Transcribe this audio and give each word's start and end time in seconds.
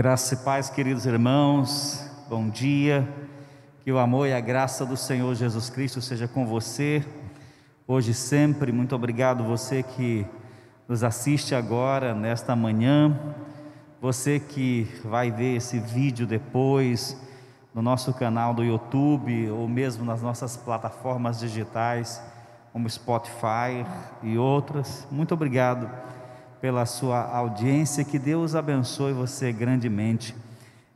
Graça 0.00 0.32
e 0.32 0.36
paz, 0.38 0.70
queridos 0.70 1.04
irmãos, 1.04 2.10
bom 2.26 2.48
dia. 2.48 3.06
Que 3.84 3.92
o 3.92 3.98
amor 3.98 4.26
e 4.26 4.32
a 4.32 4.40
graça 4.40 4.86
do 4.86 4.96
Senhor 4.96 5.34
Jesus 5.34 5.68
Cristo 5.68 6.00
seja 6.00 6.26
com 6.26 6.46
você, 6.46 7.04
hoje 7.86 8.12
e 8.12 8.14
sempre. 8.14 8.72
Muito 8.72 8.94
obrigado, 8.94 9.44
você 9.44 9.82
que 9.82 10.26
nos 10.88 11.04
assiste 11.04 11.54
agora, 11.54 12.14
nesta 12.14 12.56
manhã, 12.56 13.14
você 14.00 14.40
que 14.40 14.88
vai 15.04 15.30
ver 15.30 15.56
esse 15.56 15.78
vídeo 15.78 16.26
depois 16.26 17.14
no 17.74 17.82
nosso 17.82 18.14
canal 18.14 18.54
do 18.54 18.64
YouTube 18.64 19.50
ou 19.50 19.68
mesmo 19.68 20.02
nas 20.02 20.22
nossas 20.22 20.56
plataformas 20.56 21.38
digitais, 21.38 22.22
como 22.72 22.88
Spotify 22.88 23.84
e 24.22 24.38
outras. 24.38 25.06
Muito 25.10 25.34
obrigado 25.34 25.90
pela 26.60 26.84
sua 26.84 27.22
audiência, 27.22 28.04
que 28.04 28.18
Deus 28.18 28.54
abençoe 28.54 29.12
você 29.12 29.52
grandemente, 29.52 30.34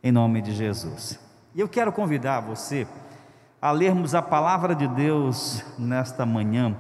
em 0.03 0.13
nome 0.13 0.43
de 0.43 0.53
Jesus. 0.53 1.19
E 1.55 1.61
eu 1.61 1.69
quero 1.69 1.93
convidar 1.93 2.41
você 2.41 2.87
a 3.61 3.71
lermos 3.71 4.15
a 4.15 4.21
palavra 4.21 4.75
de 4.75 4.87
Deus 4.87 5.65
nesta 5.79 6.27
manhã, 6.27 6.77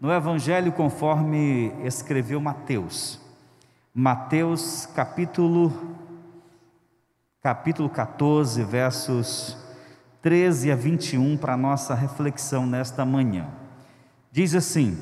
no 0.00 0.12
Evangelho 0.12 0.70
conforme 0.70 1.72
escreveu 1.82 2.40
Mateus. 2.40 3.20
Mateus 3.92 4.86
capítulo 4.94 5.72
capítulo 7.42 7.90
14, 7.90 8.62
versos 8.62 9.56
13 10.22 10.70
a 10.70 10.76
21 10.76 11.36
para 11.36 11.56
nossa 11.56 11.94
reflexão 11.94 12.64
nesta 12.66 13.04
manhã. 13.04 13.48
Diz 14.32 14.54
assim: 14.54 14.96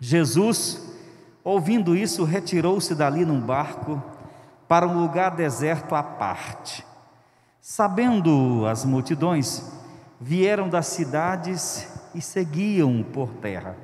Jesus 0.00 0.91
Ouvindo 1.44 1.96
isso, 1.96 2.24
retirou-se 2.24 2.94
dali 2.94 3.24
num 3.24 3.40
barco 3.40 4.02
para 4.68 4.86
um 4.86 5.00
lugar 5.00 5.32
deserto 5.32 5.94
à 5.94 6.02
parte. 6.02 6.86
Sabendo 7.60 8.64
as 8.66 8.84
multidões, 8.84 9.70
vieram 10.20 10.68
das 10.68 10.86
cidades 10.86 11.88
e 12.14 12.20
seguiam 12.20 13.02
por 13.02 13.28
terra. 13.34 13.76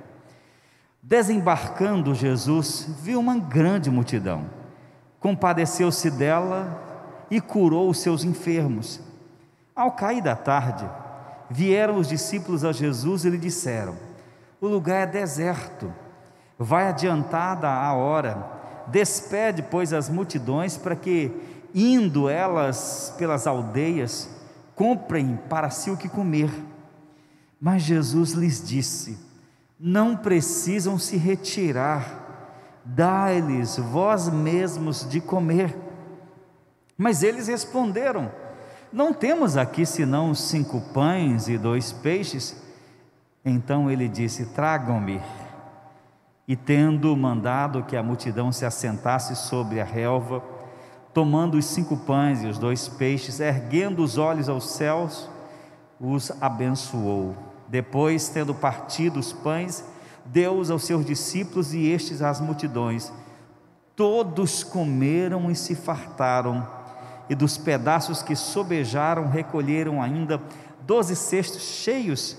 Desembarcando 1.02 2.14
Jesus, 2.14 2.88
viu 3.02 3.18
uma 3.18 3.38
grande 3.38 3.90
multidão. 3.90 4.46
Compadeceu-se 5.18 6.10
dela 6.10 6.80
e 7.30 7.40
curou 7.40 7.90
os 7.90 7.98
seus 7.98 8.22
enfermos. 8.22 9.00
Ao 9.74 9.92
cair 9.92 10.22
da 10.22 10.36
tarde, 10.36 10.88
vieram 11.50 11.96
os 11.96 12.08
discípulos 12.08 12.64
a 12.64 12.72
Jesus 12.72 13.24
e 13.24 13.30
lhe 13.30 13.38
disseram: 13.38 13.96
O 14.60 14.68
lugar 14.68 15.02
é 15.02 15.06
deserto 15.06 15.92
vai 16.58 16.88
adiantada 16.88 17.68
a 17.68 17.92
hora, 17.94 18.44
despede, 18.88 19.62
pois, 19.62 19.92
as 19.92 20.08
multidões 20.08 20.76
para 20.76 20.96
que, 20.96 21.30
indo 21.74 22.28
elas 22.28 23.14
pelas 23.16 23.46
aldeias, 23.46 24.28
comprem 24.74 25.38
para 25.48 25.70
si 25.70 25.90
o 25.90 25.96
que 25.96 26.08
comer. 26.08 26.50
Mas 27.60 27.82
Jesus 27.82 28.32
lhes 28.32 28.66
disse: 28.66 29.18
Não 29.78 30.16
precisam 30.16 30.98
se 30.98 31.16
retirar, 31.16 32.80
dai-lhes 32.84 33.76
vós 33.76 34.28
mesmos 34.28 35.08
de 35.08 35.20
comer. 35.20 35.76
Mas 36.96 37.22
eles 37.22 37.46
responderam: 37.46 38.30
Não 38.92 39.12
temos 39.12 39.56
aqui 39.56 39.86
senão 39.86 40.34
cinco 40.34 40.80
pães 40.92 41.48
e 41.48 41.56
dois 41.56 41.92
peixes. 41.92 42.56
Então 43.44 43.90
ele 43.90 44.08
disse: 44.08 44.46
Tragam-me. 44.46 45.20
E 46.48 46.56
tendo 46.56 47.14
mandado 47.14 47.82
que 47.82 47.94
a 47.94 48.02
multidão 48.02 48.50
se 48.50 48.64
assentasse 48.64 49.36
sobre 49.36 49.82
a 49.82 49.84
relva, 49.84 50.42
tomando 51.12 51.58
os 51.58 51.66
cinco 51.66 51.94
pães 51.94 52.42
e 52.42 52.46
os 52.46 52.56
dois 52.56 52.88
peixes, 52.88 53.38
erguendo 53.38 54.02
os 54.02 54.16
olhos 54.16 54.48
aos 54.48 54.70
céus, 54.70 55.28
os 56.00 56.32
abençoou. 56.40 57.36
Depois, 57.68 58.30
tendo 58.30 58.54
partido 58.54 59.20
os 59.20 59.30
pães, 59.30 59.84
deu-os 60.24 60.70
aos 60.70 60.84
seus 60.84 61.04
discípulos 61.04 61.74
e 61.74 61.86
estes 61.86 62.22
às 62.22 62.40
multidões. 62.40 63.12
Todos 63.94 64.64
comeram 64.64 65.50
e 65.50 65.54
se 65.54 65.74
fartaram, 65.74 66.66
e 67.28 67.34
dos 67.34 67.58
pedaços 67.58 68.22
que 68.22 68.34
sobejaram 68.34 69.28
recolheram 69.28 70.00
ainda 70.00 70.40
doze 70.86 71.14
cestos 71.14 71.60
cheios, 71.60 72.38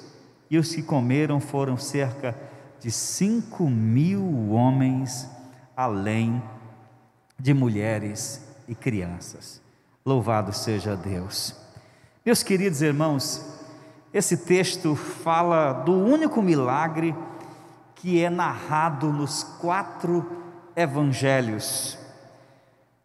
e 0.50 0.57
os 0.57 0.73
que 0.73 0.81
comeram 0.81 1.39
foram 1.39 1.78
cerca 1.78 2.31
de 2.31 2.48
de 2.79 2.91
cinco 2.91 3.69
mil 3.69 4.51
homens, 4.51 5.28
além 5.75 6.41
de 7.38 7.53
mulheres 7.53 8.41
e 8.67 8.75
crianças. 8.75 9.62
Louvado 10.06 10.53
seja 10.53 10.95
Deus. 10.95 11.56
Meus 12.25 12.44
queridos 12.44 12.81
irmãos, 12.81 13.45
esse 14.13 14.38
texto 14.38 14.95
fala 14.95 15.73
do 15.73 15.94
único 15.94 16.41
milagre 16.41 17.16
que 17.95 18.23
é 18.23 18.29
narrado 18.29 19.11
nos 19.11 19.44
quatro 19.44 20.44
evangelhos: 20.75 21.97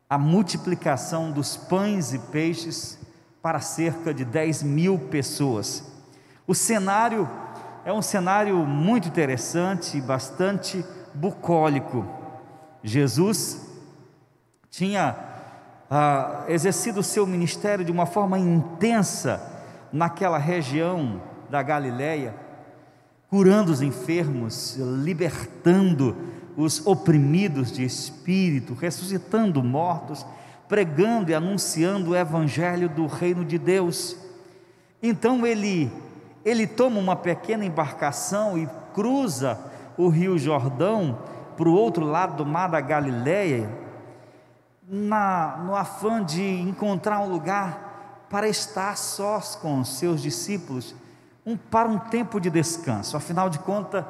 a 0.08 0.16
multiplicação 0.16 1.30
dos 1.30 1.56
pães 1.56 2.14
e 2.14 2.18
peixes 2.18 2.98
para 3.42 3.60
cerca 3.60 4.14
de 4.14 4.24
10 4.24 4.62
mil 4.62 4.98
pessoas. 4.98 5.92
O 6.46 6.54
cenário 6.54 7.28
é 7.84 7.92
um 7.92 8.00
cenário 8.00 8.56
muito 8.58 9.08
interessante 9.08 10.00
bastante 10.00 10.84
bucólico. 11.12 12.06
Jesus 12.82 13.60
tinha 14.70 15.14
ah, 15.90 16.44
exercido 16.48 17.00
o 17.00 17.04
seu 17.04 17.26
ministério 17.26 17.84
de 17.84 17.92
uma 17.92 18.06
forma 18.06 18.38
intensa 18.38 19.40
naquela 19.92 20.38
região 20.38 21.20
da 21.50 21.62
Galileia, 21.62 22.34
curando 23.28 23.70
os 23.70 23.82
enfermos, 23.82 24.76
libertando 24.76 26.16
os 26.56 26.86
oprimidos 26.86 27.70
de 27.70 27.84
espírito, 27.84 28.72
ressuscitando 28.74 29.62
mortos, 29.62 30.24
pregando 30.68 31.30
e 31.30 31.34
anunciando 31.34 32.12
o 32.12 32.16
evangelho 32.16 32.88
do 32.88 33.06
reino 33.06 33.44
de 33.44 33.58
Deus. 33.58 34.16
Então 35.02 35.46
ele 35.46 35.92
ele 36.44 36.66
toma 36.66 36.98
uma 37.00 37.16
pequena 37.16 37.64
embarcação 37.64 38.58
e 38.58 38.68
cruza 38.92 39.58
o 39.96 40.08
rio 40.08 40.38
Jordão 40.38 41.18
para 41.56 41.68
o 41.68 41.74
outro 41.74 42.04
lado 42.04 42.36
do 42.36 42.46
mar 42.46 42.68
da 42.68 42.80
Galileia, 42.80 43.70
na, 44.86 45.62
no 45.64 45.74
afã 45.74 46.22
de 46.22 46.42
encontrar 46.42 47.20
um 47.20 47.28
lugar 47.28 48.26
para 48.28 48.48
estar 48.48 48.96
sós 48.96 49.54
com 49.54 49.80
os 49.80 49.96
seus 49.96 50.20
discípulos, 50.20 50.94
um, 51.46 51.56
para 51.56 51.88
um 51.88 51.98
tempo 51.98 52.40
de 52.40 52.50
descanso. 52.50 53.16
Afinal 53.16 53.48
de 53.48 53.58
contas, 53.60 54.04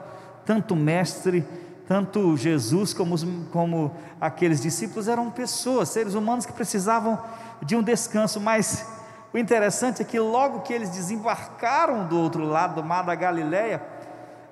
tanto 0.45 0.75
o 0.75 0.77
mestre, 0.77 1.47
tanto 1.87 2.37
Jesus 2.37 2.95
como, 2.95 3.15
os, 3.15 3.25
como 3.53 3.93
aqueles 4.21 4.61
discípulos 4.61 5.07
eram 5.07 5.31
pessoas, 5.31 5.91
seres 5.91 6.15
humanos 6.15 6.47
que 6.47 6.53
precisavam 6.53 7.19
de 7.63 7.77
um 7.77 7.83
descanso, 7.83 8.41
mas 8.41 8.87
o 9.35 9.39
interessante 9.39 10.01
é 10.01 10.05
que 10.05 10.21
logo 10.21 10.61
que 10.61 10.73
eles 10.73 10.91
desembarcaram 10.91 12.07
do 12.07 12.17
outro 12.17 12.45
lado 12.45 12.77
do 12.77 12.85
mar 12.85 13.03
da 13.03 13.17
Galileia, 13.17 13.83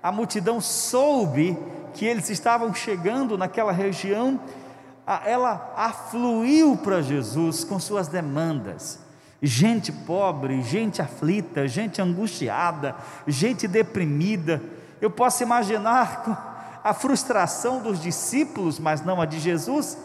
a 0.03 0.11
multidão 0.11 0.61
soube 0.61 1.57
que 1.95 2.05
eles 2.05 2.29
estavam 2.29 2.75
chegando 2.75 3.39
naquela 3.39 3.71
região, 3.71 4.41
ela 5.25 5.73
afluiu 5.77 6.77
para 6.77 7.01
Jesus 7.01 7.63
com 7.63 7.79
suas 7.79 8.09
demandas. 8.09 8.99
Gente 9.41 9.93
pobre, 9.93 10.61
gente 10.63 11.01
aflita, 11.01 11.69
gente 11.69 12.03
angustiada, 12.03 12.97
gente 13.25 13.69
deprimida. 13.69 14.61
Eu 15.01 15.13
posso 15.13 15.45
imaginar 15.45 16.81
a 16.83 16.93
frustração 16.93 17.81
dos 17.81 18.03
discípulos, 18.03 18.81
mas 18.81 19.05
não 19.05 19.21
a 19.21 19.27
de 19.27 19.39
Jesus, 19.39 19.97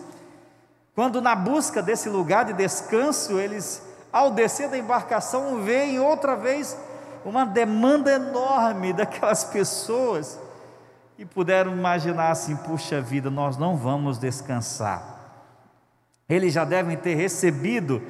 quando 0.94 1.20
na 1.20 1.34
busca 1.36 1.82
desse 1.82 2.10
lugar 2.10 2.46
de 2.46 2.54
descanso 2.54 3.40
eles 3.40 3.87
ao 4.12 4.32
descer 4.32 4.70
da 4.70 4.78
embarcação, 4.78 5.62
veem 5.62 6.00
outra 6.00 6.36
vez 6.36 6.78
uma 7.26 7.46
demanda 7.46 8.12
enorme 8.12 8.94
daquelas 8.94 9.44
pessoas 9.44 10.40
e 11.18 11.26
puderam 11.26 11.72
imaginar 11.72 12.32
assim: 12.32 12.56
puxa 12.56 13.02
vida, 13.02 13.30
nós 13.30 13.58
não 13.58 13.76
vamos 13.76 14.18
descansar. 14.18 15.16
Eles 16.30 16.54
já 16.54 16.66
devem 16.66 16.98
ter 16.98 17.16
recebido 17.16 18.02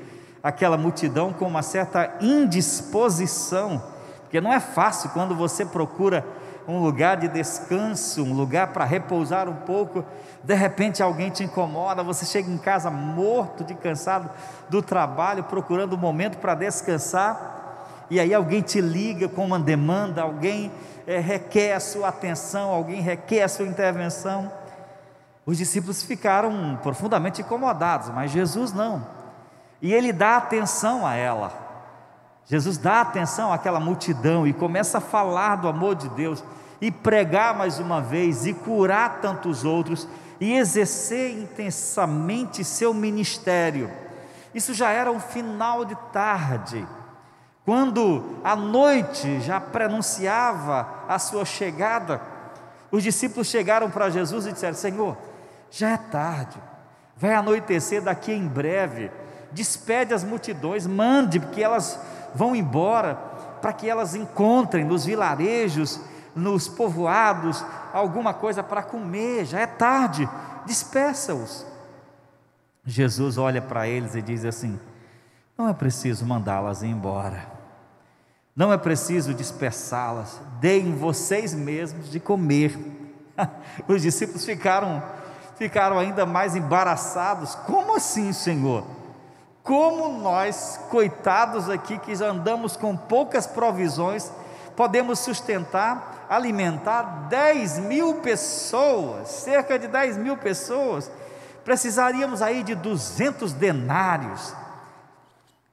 aquela 0.41 0.77
multidão 0.77 1.33
com 1.33 1.45
uma 1.45 1.61
certa 1.61 2.15
indisposição, 2.21 3.83
porque 4.21 4.41
não 4.41 4.51
é 4.51 4.59
fácil 4.59 5.09
quando 5.11 5.35
você 5.35 5.65
procura 5.65 6.25
um 6.67 6.79
lugar 6.79 7.17
de 7.17 7.29
descanso, 7.29 8.23
um 8.23 8.33
lugar 8.33 8.67
para 8.73 8.83
repousar 8.83 9.47
um 9.47 9.55
pouco. 9.55 10.03
De 10.43 10.53
repente 10.53 11.01
alguém 11.01 11.29
te 11.29 11.43
incomoda, 11.43 12.03
você 12.03 12.25
chega 12.25 12.51
em 12.51 12.57
casa 12.57 12.91
morto 12.91 13.63
de 13.63 13.73
cansado 13.73 14.29
do 14.69 14.81
trabalho, 14.81 15.45
procurando 15.45 15.95
um 15.95 15.99
momento 15.99 16.37
para 16.37 16.55
descansar, 16.55 18.05
e 18.09 18.19
aí 18.19 18.33
alguém 18.33 18.61
te 18.61 18.81
liga 18.81 19.27
com 19.27 19.45
uma 19.45 19.59
demanda, 19.59 20.21
alguém 20.21 20.71
é, 21.05 21.19
requer 21.19 21.73
a 21.73 21.79
sua 21.79 22.09
atenção, 22.09 22.69
alguém 22.69 23.01
requer 23.01 23.43
a 23.43 23.49
sua 23.49 23.65
intervenção. 23.65 24.51
Os 25.45 25.57
discípulos 25.57 26.03
ficaram 26.03 26.77
profundamente 26.83 27.41
incomodados, 27.41 28.09
mas 28.09 28.31
Jesus 28.31 28.73
não. 28.73 29.05
e 29.81 29.93
ele 29.93 30.11
dá 30.11 30.37
atenção 30.37 31.05
a 31.05 31.15
ela. 31.15 31.66
Jesus 32.47 32.77
dá 32.77 33.01
atenção 33.01 33.51
àquela 33.51 33.79
multidão 33.79 34.47
e 34.47 34.53
começa 34.53 34.99
a 34.99 35.01
falar 35.01 35.57
do 35.57 35.67
amor 35.67 35.95
de 35.95 36.07
Deus 36.09 36.43
e 36.79 36.89
pregar 36.89 37.57
mais 37.57 37.77
uma 37.77 38.01
vez 38.01 38.45
e 38.45 38.53
curar 38.53 39.19
tantos 39.21 39.65
outros 39.65 40.07
e 40.39 40.53
exercer 40.53 41.31
intensamente 41.31 42.63
seu 42.63 42.93
ministério. 42.93 43.91
Isso 44.53 44.73
já 44.73 44.91
era 44.91 45.11
um 45.11 45.19
final 45.19 45.83
de 45.83 45.95
tarde, 46.13 46.87
quando 47.65 48.39
a 48.43 48.55
noite 48.55 49.41
já 49.41 49.59
prenunciava 49.59 50.87
a 51.07 51.19
sua 51.19 51.43
chegada. 51.43 52.21
Os 52.89 53.03
discípulos 53.03 53.47
chegaram 53.47 53.89
para 53.89 54.09
Jesus 54.09 54.45
e 54.45 54.53
disseram: 54.53 54.73
Senhor, 54.73 55.17
já 55.69 55.89
é 55.89 55.97
tarde, 55.97 56.57
vai 57.17 57.33
anoitecer 57.33 58.01
daqui 58.01 58.31
em 58.31 58.47
breve. 58.47 59.11
Despede 59.51 60.13
as 60.13 60.23
multidões, 60.23 60.85
mande 60.85 61.39
que 61.39 61.63
elas 61.63 61.99
vão 62.37 62.55
embora, 62.55 63.15
para 63.61 63.73
que 63.73 63.89
elas 63.89 64.15
encontrem 64.15 64.85
nos 64.85 65.05
vilarejos, 65.05 65.99
nos 66.35 66.67
povoados, 66.67 67.65
alguma 67.91 68.33
coisa 68.33 68.61
para 68.61 68.83
comer. 68.83 69.45
Já 69.45 69.61
é 69.61 69.67
tarde, 69.67 70.29
despeça-os. 70.65 71.65
Jesus 72.85 73.37
olha 73.37 73.61
para 73.61 73.87
eles 73.87 74.15
e 74.15 74.21
diz 74.21 74.45
assim: 74.45 74.79
Não 75.57 75.67
é 75.67 75.73
preciso 75.73 76.25
mandá-las 76.25 76.83
embora. 76.83 77.57
Não 78.55 78.71
é 78.71 78.77
preciso 78.77 79.33
dispersá-las, 79.33 80.39
deem 80.59 80.95
vocês 80.95 81.53
mesmos 81.53 82.09
de 82.09 82.19
comer. 82.19 82.77
Os 83.87 84.01
discípulos 84.01 84.45
ficaram 84.45 85.03
ficaram 85.57 85.97
ainda 85.97 86.25
mais 86.25 86.55
embaraçados. 86.55 87.55
Como 87.55 87.95
assim, 87.95 88.31
Senhor? 88.31 88.83
Como 89.67 90.19
nós, 90.19 90.79
coitados 90.89 91.69
aqui 91.69 91.99
que 91.99 92.13
andamos 92.23 92.75
com 92.75 92.97
poucas 92.97 93.45
provisões, 93.45 94.31
podemos 94.75 95.19
sustentar, 95.19 96.25
alimentar 96.27 97.27
10 97.29 97.79
mil 97.79 98.15
pessoas, 98.15 99.27
cerca 99.27 99.77
de 99.77 99.87
10 99.87 100.17
mil 100.17 100.37
pessoas? 100.37 101.11
Precisaríamos 101.63 102.41
aí 102.41 102.63
de 102.63 102.73
200 102.73 103.53
denários 103.53 104.55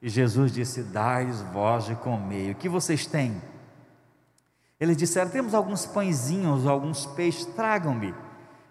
e 0.05 0.09
Jesus 0.11 0.53
disse: 0.53 0.83
Dai-os 0.83 1.41
vós 1.41 1.87
de 1.87 1.95
comer. 1.95 2.53
O 2.53 2.55
que 2.57 2.69
vocês 2.69 3.07
têm? 3.07 3.41
Eles 4.79 4.99
disseram: 4.99 5.31
Temos 5.31 5.55
alguns 5.55 5.87
pãezinhos, 5.87 6.67
alguns 6.67 7.07
peixes, 7.07 7.47
tragam-me. 7.47 8.15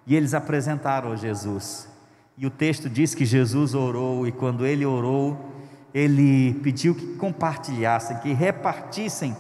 E 0.06 0.16
eles 0.16 0.36
apresentaram 0.36 1.12
a 1.12 1.16
Jesus. 1.16 1.88
E 2.38 2.46
o 2.46 2.50
texto 2.50 2.90
diz 2.90 3.14
que 3.14 3.26
Jesus 3.26 3.76
orou, 3.76 4.28
e 4.28 4.32
quando 4.32 4.66
ele 4.66 4.86
orou, 4.86 5.52
ele 5.94 6.56
pediu 6.64 6.96
que 6.96 7.16
compartilhassem, 7.16 8.18
que 8.18 8.34
repartissem 8.34 9.36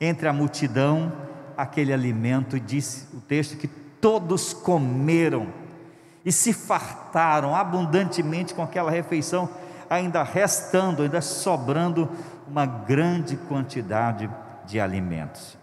entre 0.00 0.26
a 0.26 0.32
multidão 0.32 1.12
aquele 1.56 1.92
alimento, 1.92 2.56
e 2.56 2.60
disse 2.60 3.06
o 3.14 3.20
texto 3.20 3.56
que 3.56 3.68
todos 4.00 4.52
comeram 4.52 5.46
e 6.24 6.32
se 6.32 6.52
fartaram 6.52 7.54
abundantemente 7.54 8.54
com 8.54 8.62
aquela 8.62 8.90
refeição 8.90 9.48
ainda 9.88 10.22
restando, 10.22 11.02
ainda 11.02 11.20
sobrando 11.20 12.08
uma 12.48 12.64
grande 12.64 13.36
quantidade 13.36 14.28
de 14.66 14.80
alimentos. 14.80 15.56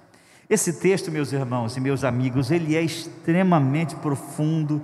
Esse 0.49 0.73
texto, 0.73 1.11
meus 1.11 1.33
irmãos 1.33 1.75
e 1.75 1.79
meus 1.79 2.03
amigos, 2.03 2.51
ele 2.51 2.75
é 2.75 2.81
extremamente 2.81 3.95
profundo, 3.95 4.81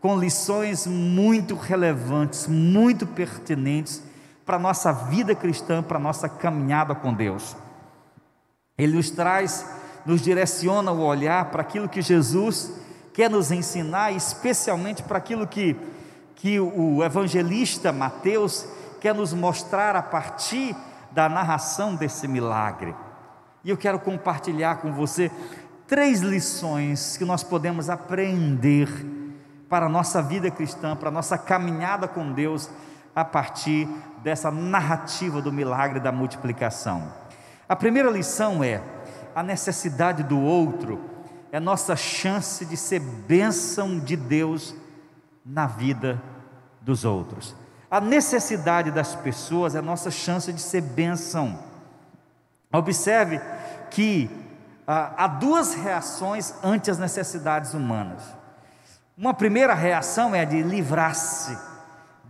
com 0.00 0.18
lições 0.18 0.86
muito 0.86 1.54
relevantes, 1.54 2.46
muito 2.46 3.06
pertinentes 3.06 4.02
para 4.46 4.56
a 4.56 4.60
nossa 4.60 4.92
vida 4.92 5.34
cristã, 5.34 5.82
para 5.82 5.98
a 5.98 6.00
nossa 6.00 6.28
caminhada 6.28 6.94
com 6.94 7.12
Deus. 7.12 7.54
Ele 8.78 8.96
nos 8.96 9.10
traz, 9.10 9.66
nos 10.06 10.22
direciona 10.22 10.90
o 10.90 11.02
olhar 11.02 11.50
para 11.50 11.60
aquilo 11.60 11.88
que 11.88 12.00
Jesus 12.00 12.72
quer 13.12 13.28
nos 13.28 13.50
ensinar, 13.50 14.12
especialmente 14.12 15.02
para 15.02 15.18
aquilo 15.18 15.46
que, 15.46 15.76
que 16.34 16.58
o 16.58 17.04
evangelista 17.04 17.92
Mateus 17.92 18.66
quer 19.00 19.14
nos 19.14 19.34
mostrar 19.34 19.94
a 19.94 20.02
partir 20.02 20.74
da 21.12 21.28
narração 21.28 21.94
desse 21.94 22.26
milagre. 22.26 22.94
E 23.62 23.68
eu 23.68 23.76
quero 23.76 23.98
compartilhar 23.98 24.76
com 24.76 24.92
você 24.92 25.30
três 25.86 26.20
lições 26.20 27.18
que 27.18 27.24
nós 27.24 27.42
podemos 27.42 27.90
aprender 27.90 28.88
para 29.70 29.86
a 29.86 29.88
nossa 29.88 30.20
vida 30.20 30.50
cristã, 30.50 30.96
para 30.96 31.08
a 31.08 31.12
nossa 31.12 31.38
caminhada 31.38 32.08
com 32.08 32.32
Deus, 32.32 32.68
a 33.14 33.24
partir 33.24 33.88
dessa 34.18 34.50
narrativa 34.50 35.40
do 35.40 35.52
milagre 35.52 36.00
da 36.00 36.10
multiplicação. 36.10 37.10
A 37.68 37.76
primeira 37.76 38.10
lição 38.10 38.64
é: 38.64 38.82
a 39.32 39.44
necessidade 39.44 40.24
do 40.24 40.40
outro 40.40 41.00
é 41.52 41.60
nossa 41.60 41.94
chance 41.94 42.66
de 42.66 42.76
ser 42.76 42.98
bênção 42.98 44.00
de 44.00 44.16
Deus 44.16 44.74
na 45.46 45.68
vida 45.68 46.20
dos 46.80 47.04
outros. 47.04 47.54
A 47.88 48.00
necessidade 48.00 48.90
das 48.90 49.14
pessoas 49.14 49.74
é 49.76 49.80
nossa 49.80 50.10
chance 50.10 50.52
de 50.52 50.60
ser 50.60 50.80
bênção. 50.80 51.58
Observe 52.72 53.40
que 53.90 54.30
ah, 54.86 55.12
há 55.16 55.26
duas 55.26 55.74
reações 55.74 56.54
ante 56.62 56.90
as 56.90 56.98
necessidades 56.98 57.74
humanas. 57.74 58.39
Uma 59.20 59.34
primeira 59.34 59.74
reação 59.74 60.34
é 60.34 60.40
a 60.40 60.44
de 60.46 60.62
livrar-se 60.62 61.54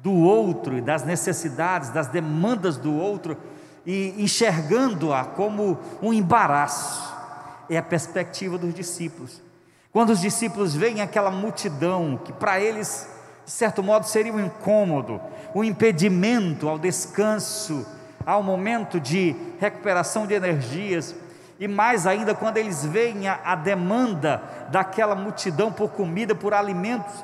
do 0.03 0.13
outro 0.13 0.77
e 0.77 0.81
das 0.81 1.05
necessidades, 1.05 1.89
das 1.91 2.09
demandas 2.09 2.77
do 2.77 2.93
outro 2.93 3.37
e 3.87 4.13
enxergando-a 4.19 5.25
como 5.25 5.79
um 6.03 6.13
embaraço. 6.13 7.15
É 7.71 7.77
a 7.79 7.83
perspectiva 7.83 8.59
dos 8.59 8.75
discípulos. 8.75 9.41
Quando 9.93 10.11
os 10.11 10.21
discípulos 10.21 10.75
veem 10.75 11.01
aquela 11.01 11.31
multidão 11.31 12.21
que 12.25 12.33
para 12.33 12.59
eles 12.59 13.09
de 13.45 13.53
certo 13.53 13.85
modo 13.85 14.05
seria 14.05 14.33
um 14.33 14.45
incômodo, 14.45 15.21
um 15.55 15.63
impedimento 15.63 16.69
ao 16.69 16.77
descanso, 16.77 17.87
ao 18.27 18.43
momento 18.43 18.99
de 18.99 19.37
recuperação 19.61 20.27
de 20.27 20.35
energias, 20.35 21.15
e 21.61 21.69
mais 21.69 22.07
ainda 22.07 22.35
quando 22.35 22.57
eles 22.57 22.87
veem 22.87 23.29
a, 23.29 23.39
a 23.45 23.55
demanda 23.55 24.43
daquela 24.71 25.15
multidão 25.15 25.71
por 25.71 25.91
comida, 25.91 26.35
por 26.35 26.55
alimentos, 26.55 27.23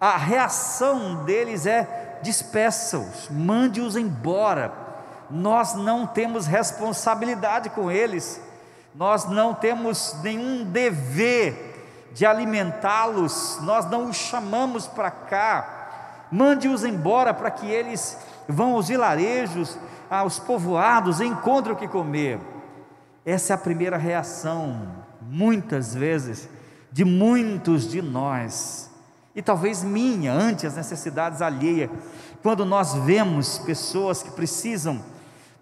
a 0.00 0.16
reação 0.16 1.24
deles 1.24 1.64
é: 1.64 2.18
despeça-os, 2.20 3.28
mande-os 3.30 3.96
embora. 3.96 4.72
Nós 5.30 5.74
não 5.74 6.06
temos 6.06 6.46
responsabilidade 6.46 7.70
com 7.70 7.88
eles, 7.88 8.40
nós 8.94 9.26
não 9.26 9.54
temos 9.54 10.16
nenhum 10.24 10.64
dever 10.64 12.08
de 12.12 12.26
alimentá-los, 12.26 13.60
nós 13.62 13.88
não 13.88 14.08
os 14.08 14.16
chamamos 14.16 14.88
para 14.88 15.10
cá, 15.10 16.26
mande-os 16.32 16.82
embora 16.82 17.32
para 17.32 17.50
que 17.50 17.70
eles 17.70 18.18
vão 18.48 18.72
aos 18.72 18.88
vilarejos, 18.88 19.78
aos 20.10 20.40
povoados, 20.40 21.20
encontrem 21.20 21.76
o 21.76 21.78
que 21.78 21.86
comer. 21.86 22.40
Essa 23.28 23.52
é 23.52 23.54
a 23.54 23.58
primeira 23.58 23.98
reação, 23.98 24.88
muitas 25.20 25.94
vezes, 25.94 26.48
de 26.90 27.04
muitos 27.04 27.86
de 27.86 28.00
nós, 28.00 28.90
e 29.36 29.42
talvez 29.42 29.84
minha, 29.84 30.32
ante 30.32 30.66
as 30.66 30.76
necessidades 30.76 31.42
alheias, 31.42 31.90
quando 32.42 32.64
nós 32.64 32.94
vemos 32.94 33.58
pessoas 33.58 34.22
que 34.22 34.30
precisam, 34.30 35.04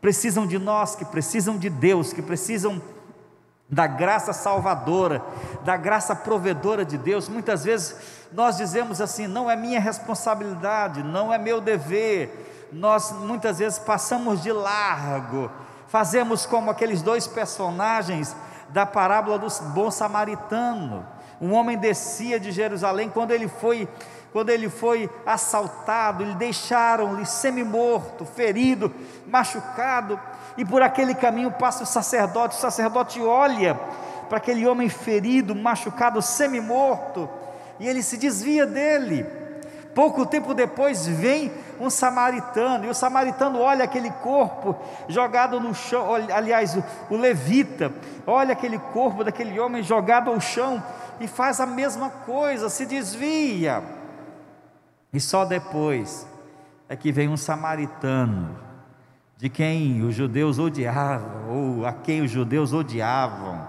precisam 0.01 0.47
de 0.47 0.61
nós, 0.61 0.95
que 0.95 1.05
precisam 1.07 1.59
de 1.59 1.69
Deus, 1.69 2.13
que 2.13 2.23
precisam 2.23 2.81
da 3.69 3.89
graça 3.89 4.33
salvadora, 4.33 5.21
da 5.65 5.77
graça 5.77 6.15
provedora 6.15 6.85
de 6.85 6.97
Deus. 6.97 7.29
Muitas 7.29 7.65
vezes 7.65 7.97
nós 8.33 8.57
dizemos 8.57 9.01
assim: 9.01 9.27
não 9.27 9.51
é 9.51 9.57
minha 9.57 9.81
responsabilidade, 9.81 11.03
não 11.03 11.33
é 11.35 11.39
meu 11.39 11.61
dever. 11.61 12.69
Nós 12.73 13.11
muitas 13.11 13.59
vezes 13.59 13.77
passamos 13.77 14.41
de 14.41 14.53
largo, 14.53 15.51
fazemos 15.89 16.47
como 16.47 16.71
aqueles 16.71 17.03
dois 17.03 17.27
personagens 17.27 18.35
da 18.69 18.85
parábola 18.85 19.39
do 19.39 19.49
bom 19.73 19.91
samaritano. 19.91 21.07
Um 21.41 21.53
homem 21.53 21.77
descia 21.77 22.41
de 22.41 22.51
Jerusalém 22.51 23.09
quando 23.09 23.31
ele 23.31 23.49
foi 23.49 23.89
quando 24.33 24.51
ele 24.51 24.69
foi 24.69 25.09
assaltado, 25.25 26.23
lhe 26.23 26.35
deixaram-lhe 26.35 27.25
semi-morto, 27.25 28.27
ferido, 28.27 28.95
machucado, 29.27 30.21
e 30.59 30.65
por 30.65 30.83
aquele 30.83 31.15
caminho 31.15 31.51
passa 31.53 31.85
o 31.85 31.87
sacerdote, 31.87 32.55
o 32.55 32.61
sacerdote 32.61 33.19
olha 33.23 33.81
para 34.29 34.37
aquele 34.37 34.67
homem 34.67 34.91
ferido, 34.91 35.55
machucado, 35.55 36.21
semi-morto, 36.21 37.31
e 37.81 37.89
ele 37.89 38.03
se 38.03 38.19
desvia 38.19 38.67
dele. 38.67 39.46
Pouco 39.97 40.27
tempo 40.27 40.53
depois 40.53 41.07
vem 41.07 41.51
um 41.81 41.89
samaritano, 41.89 42.85
e 42.85 42.89
o 42.91 42.95
samaritano 42.95 43.59
olha 43.61 43.83
aquele 43.83 44.11
corpo 44.11 44.77
jogado 45.09 45.59
no 45.59 45.75
chão, 45.75 46.13
aliás, 46.13 46.77
o, 46.77 46.85
o 47.09 47.17
levita, 47.17 47.91
olha 48.27 48.53
aquele 48.53 48.79
corpo 48.79 49.25
daquele 49.25 49.59
homem 49.59 49.83
jogado 49.83 50.31
ao 50.31 50.39
chão 50.39 50.83
e 51.19 51.27
faz 51.27 51.61
a 51.61 51.67
mesma 51.67 52.11
coisa, 52.11 52.69
se 52.69 52.85
desvia. 52.85 53.83
E 55.15 55.19
só 55.19 55.47
depois 55.47 56.29
é 56.91 56.95
que 56.95 57.11
vem 57.11 57.31
um 57.31 57.37
samaritano 57.39 58.55
de 59.39 59.49
quem 59.49 60.03
os 60.03 60.15
judeus 60.15 60.59
odiavam, 60.59 61.49
ou 61.49 61.87
a 61.87 61.93
quem 61.95 62.21
os 62.21 62.31
judeus 62.31 62.75
odiavam. 62.75 63.67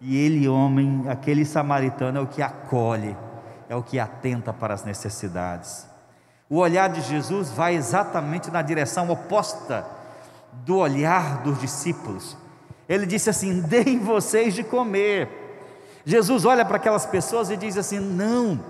E 0.00 0.16
ele, 0.16 0.48
homem, 0.48 1.04
aquele 1.06 1.44
samaritano, 1.44 2.16
é 2.16 2.22
o 2.22 2.26
que 2.26 2.40
acolhe, 2.40 3.14
é 3.74 3.76
o 3.76 3.82
que 3.82 3.98
atenta 3.98 4.52
para 4.52 4.72
as 4.72 4.84
necessidades. 4.84 5.86
O 6.48 6.58
olhar 6.58 6.88
de 6.88 7.00
Jesus 7.00 7.50
vai 7.50 7.74
exatamente 7.74 8.48
na 8.50 8.62
direção 8.62 9.10
oposta 9.10 9.84
do 10.52 10.76
olhar 10.76 11.42
dos 11.42 11.58
discípulos. 11.58 12.36
Ele 12.88 13.04
disse 13.04 13.30
assim: 13.30 13.60
Deem 13.62 13.98
vocês 13.98 14.54
de 14.54 14.62
comer. 14.62 15.28
Jesus 16.04 16.44
olha 16.44 16.64
para 16.64 16.76
aquelas 16.76 17.04
pessoas 17.04 17.50
e 17.50 17.56
diz 17.56 17.76
assim: 17.76 17.98
Não, 17.98 18.60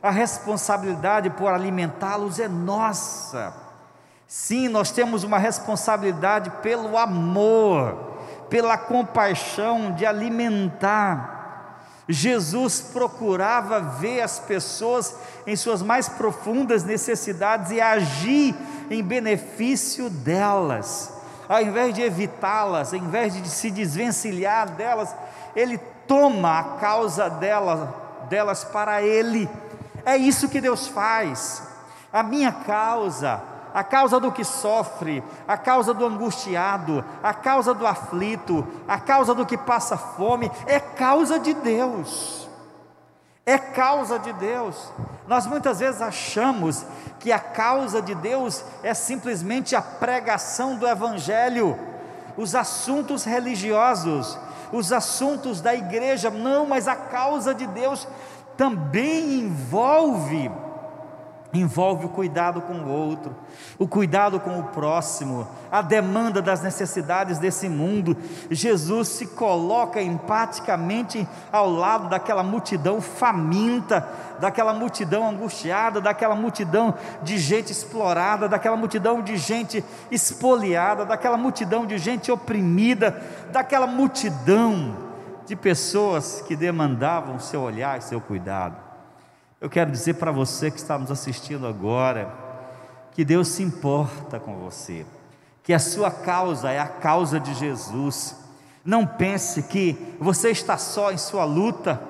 a 0.00 0.10
responsabilidade 0.10 1.30
por 1.30 1.52
alimentá-los 1.52 2.38
é 2.38 2.46
nossa. 2.46 3.52
Sim, 4.28 4.68
nós 4.68 4.92
temos 4.92 5.24
uma 5.24 5.38
responsabilidade 5.38 6.50
pelo 6.62 6.96
amor, 6.96 7.96
pela 8.48 8.78
compaixão 8.78 9.92
de 9.92 10.06
alimentar. 10.06 11.41
Jesus 12.08 12.80
procurava 12.92 13.80
ver 13.80 14.20
as 14.22 14.38
pessoas 14.40 15.14
em 15.46 15.54
suas 15.54 15.82
mais 15.82 16.08
profundas 16.08 16.84
necessidades 16.84 17.70
e 17.70 17.80
agir 17.80 18.54
em 18.90 19.02
benefício 19.02 20.10
delas. 20.10 21.12
Ao 21.48 21.60
invés 21.60 21.94
de 21.94 22.02
evitá-las, 22.02 22.92
ao 22.92 22.98
invés 22.98 23.34
de 23.34 23.48
se 23.48 23.70
desvencilhar 23.70 24.70
delas, 24.70 25.14
ele 25.54 25.78
toma 26.06 26.58
a 26.58 26.64
causa 26.78 27.28
delas, 27.30 27.88
delas 28.28 28.64
para 28.64 29.02
ele. 29.02 29.48
É 30.04 30.16
isso 30.16 30.48
que 30.48 30.60
Deus 30.60 30.88
faz. 30.88 31.62
A 32.12 32.22
minha 32.22 32.52
causa, 32.52 33.40
a 33.74 33.82
causa 33.82 34.20
do 34.20 34.30
que 34.30 34.44
sofre, 34.44 35.22
a 35.46 35.56
causa 35.56 35.94
do 35.94 36.04
angustiado, 36.04 37.04
a 37.22 37.32
causa 37.32 37.72
do 37.72 37.86
aflito, 37.86 38.66
a 38.86 38.98
causa 38.98 39.34
do 39.34 39.46
que 39.46 39.56
passa 39.56 39.96
fome, 39.96 40.50
é 40.66 40.78
causa 40.78 41.38
de 41.38 41.54
Deus. 41.54 42.48
É 43.44 43.58
causa 43.58 44.18
de 44.18 44.32
Deus. 44.34 44.92
Nós 45.26 45.46
muitas 45.46 45.80
vezes 45.80 46.00
achamos 46.00 46.84
que 47.18 47.32
a 47.32 47.38
causa 47.38 48.00
de 48.00 48.14
Deus 48.14 48.64
é 48.82 48.94
simplesmente 48.94 49.74
a 49.74 49.82
pregação 49.82 50.76
do 50.76 50.86
Evangelho, 50.86 51.78
os 52.36 52.54
assuntos 52.54 53.24
religiosos, 53.24 54.38
os 54.72 54.92
assuntos 54.92 55.60
da 55.60 55.74
igreja. 55.74 56.30
Não, 56.30 56.66
mas 56.66 56.86
a 56.86 56.94
causa 56.94 57.54
de 57.54 57.66
Deus 57.66 58.06
também 58.56 59.40
envolve 59.40 60.50
envolve 61.52 62.06
o 62.06 62.08
cuidado 62.08 62.62
com 62.62 62.74
o 62.74 62.88
outro, 62.88 63.34
o 63.78 63.86
cuidado 63.86 64.40
com 64.40 64.58
o 64.58 64.64
próximo, 64.64 65.46
a 65.70 65.82
demanda 65.82 66.40
das 66.40 66.62
necessidades 66.62 67.38
desse 67.38 67.68
mundo. 67.68 68.16
Jesus 68.50 69.08
se 69.08 69.26
coloca 69.26 70.00
empaticamente 70.00 71.28
ao 71.50 71.70
lado 71.70 72.08
daquela 72.08 72.42
multidão 72.42 73.00
faminta, 73.00 74.08
daquela 74.40 74.72
multidão 74.72 75.28
angustiada, 75.28 76.00
daquela 76.00 76.34
multidão 76.34 76.94
de 77.22 77.36
gente 77.36 77.70
explorada, 77.70 78.48
daquela 78.48 78.76
multidão 78.76 79.20
de 79.20 79.36
gente 79.36 79.84
espoliada, 80.10 81.04
daquela 81.04 81.36
multidão 81.36 81.84
de 81.84 81.98
gente 81.98 82.32
oprimida, 82.32 83.22
daquela 83.52 83.86
multidão 83.86 84.96
de 85.46 85.54
pessoas 85.54 86.42
que 86.46 86.56
demandavam 86.56 87.38
seu 87.38 87.60
olhar 87.60 87.98
e 87.98 88.02
seu 88.02 88.20
cuidado. 88.20 88.91
Eu 89.62 89.70
quero 89.70 89.92
dizer 89.92 90.14
para 90.14 90.32
você 90.32 90.72
que 90.72 90.78
está 90.78 90.98
nos 90.98 91.08
assistindo 91.08 91.68
agora, 91.68 92.34
que 93.12 93.24
Deus 93.24 93.46
se 93.46 93.62
importa 93.62 94.40
com 94.40 94.56
você, 94.56 95.06
que 95.62 95.72
a 95.72 95.78
sua 95.78 96.10
causa 96.10 96.72
é 96.72 96.80
a 96.80 96.88
causa 96.88 97.38
de 97.38 97.54
Jesus. 97.54 98.34
Não 98.84 99.06
pense 99.06 99.62
que 99.62 100.16
você 100.18 100.50
está 100.50 100.76
só 100.76 101.12
em 101.12 101.16
sua 101.16 101.44
luta, 101.44 102.02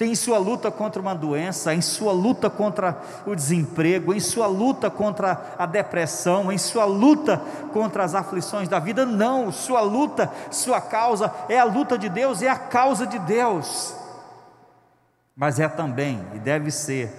em 0.00 0.14
sua 0.14 0.38
luta 0.38 0.70
contra 0.70 1.02
uma 1.02 1.14
doença, 1.14 1.74
em 1.74 1.82
sua 1.82 2.12
luta 2.12 2.48
contra 2.48 2.98
o 3.26 3.34
desemprego, 3.34 4.14
em 4.14 4.20
sua 4.20 4.46
luta 4.46 4.88
contra 4.88 5.56
a 5.58 5.66
depressão, 5.66 6.50
em 6.50 6.56
sua 6.56 6.86
luta 6.86 7.36
contra 7.70 8.02
as 8.02 8.14
aflições 8.14 8.66
da 8.66 8.78
vida. 8.78 9.04
Não, 9.04 9.52
sua 9.52 9.82
luta, 9.82 10.32
sua 10.50 10.80
causa 10.80 11.30
é 11.50 11.58
a 11.58 11.64
luta 11.64 11.98
de 11.98 12.08
Deus, 12.08 12.40
é 12.40 12.48
a 12.48 12.56
causa 12.56 13.06
de 13.06 13.18
Deus 13.18 13.97
mas 15.38 15.60
é 15.60 15.68
também 15.68 16.20
e 16.34 16.38
deve 16.40 16.72
ser 16.72 17.12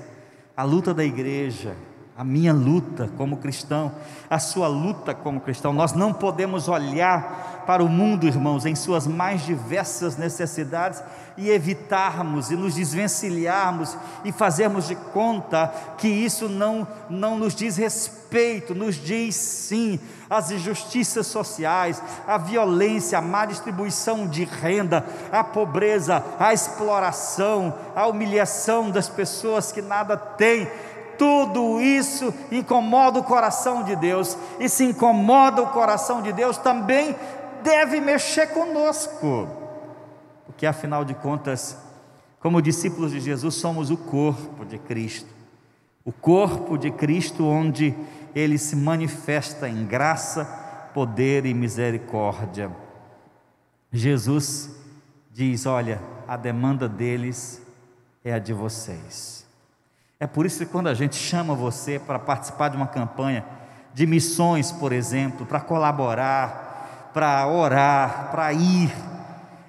a 0.55 0.63
luta 0.63 0.93
da 0.93 1.05
igreja, 1.05 1.73
a 2.17 2.23
minha 2.23 2.51
luta 2.51 3.09
como 3.15 3.37
cristão, 3.37 3.93
a 4.29 4.37
sua 4.37 4.67
luta 4.67 5.15
como 5.15 5.39
cristão. 5.39 5.71
Nós 5.71 5.93
não 5.93 6.13
podemos 6.13 6.67
olhar 6.67 7.58
para 7.69 7.83
o 7.83 7.87
mundo, 7.87 8.25
irmãos, 8.25 8.65
em 8.65 8.73
suas 8.73 9.05
mais 9.05 9.43
diversas 9.43 10.17
necessidades 10.17 11.03
e 11.37 11.51
evitarmos 11.51 12.49
e 12.49 12.55
nos 12.55 12.73
desvencilharmos 12.73 13.95
e 14.25 14.31
fazermos 14.31 14.87
de 14.87 14.95
conta 14.95 15.71
que 15.95 16.07
isso 16.07 16.49
não, 16.49 16.87
não 17.07 17.37
nos 17.37 17.53
diz 17.53 17.77
respeito, 17.77 18.73
nos 18.73 18.95
diz 18.95 19.35
sim 19.35 19.99
as 20.27 20.49
injustiças 20.49 21.27
sociais, 21.27 22.01
a 22.27 22.39
violência, 22.39 23.19
a 23.19 23.21
má 23.21 23.45
distribuição 23.45 24.25
de 24.25 24.45
renda, 24.45 25.05
a 25.31 25.43
pobreza, 25.43 26.25
a 26.39 26.51
exploração, 26.51 27.71
a 27.95 28.07
humilhação 28.07 28.89
das 28.89 29.07
pessoas 29.07 29.71
que 29.71 29.83
nada 29.83 30.17
têm. 30.17 30.67
Tudo 31.19 31.81
isso 31.81 32.33
incomoda 32.49 33.19
o 33.19 33.23
coração 33.23 33.83
de 33.83 33.93
Deus, 33.97 34.37
e 34.57 34.69
se 34.69 34.85
incomoda 34.85 35.61
o 35.61 35.67
coração 35.67 36.21
de 36.21 36.31
Deus, 36.31 36.57
também 36.57 37.13
deve 37.63 37.99
mexer 37.99 38.47
conosco, 38.47 39.47
porque 40.45 40.65
afinal 40.65 41.05
de 41.05 41.13
contas, 41.13 41.77
como 42.39 42.61
discípulos 42.61 43.11
de 43.11 43.19
Jesus, 43.19 43.55
somos 43.55 43.89
o 43.89 43.97
corpo 43.97 44.65
de 44.65 44.77
Cristo, 44.77 45.29
o 46.03 46.11
corpo 46.11 46.77
de 46.77 46.91
Cristo 46.91 47.45
onde 47.45 47.95
ele 48.33 48.57
se 48.57 48.75
manifesta 48.75 49.67
em 49.67 49.85
graça, 49.85 50.45
poder 50.93 51.45
e 51.45 51.53
misericórdia. 51.53 52.71
Jesus 53.91 54.69
diz: 55.31 55.65
Olha, 55.65 56.01
a 56.27 56.37
demanda 56.37 56.87
deles 56.87 57.61
é 58.23 58.33
a 58.33 58.39
de 58.39 58.53
vocês. 58.53 59.45
É 60.19 60.27
por 60.27 60.45
isso 60.45 60.59
que 60.59 60.71
quando 60.71 60.87
a 60.87 60.93
gente 60.93 61.15
chama 61.15 61.55
você 61.55 61.97
para 61.97 62.19
participar 62.19 62.69
de 62.69 62.77
uma 62.77 62.87
campanha 62.87 63.45
de 63.93 64.05
missões, 64.05 64.71
por 64.71 64.91
exemplo, 64.91 65.45
para 65.45 65.61
colaborar, 65.61 66.68
para 67.13 67.47
orar, 67.47 68.29
para 68.31 68.53
ir, 68.53 68.93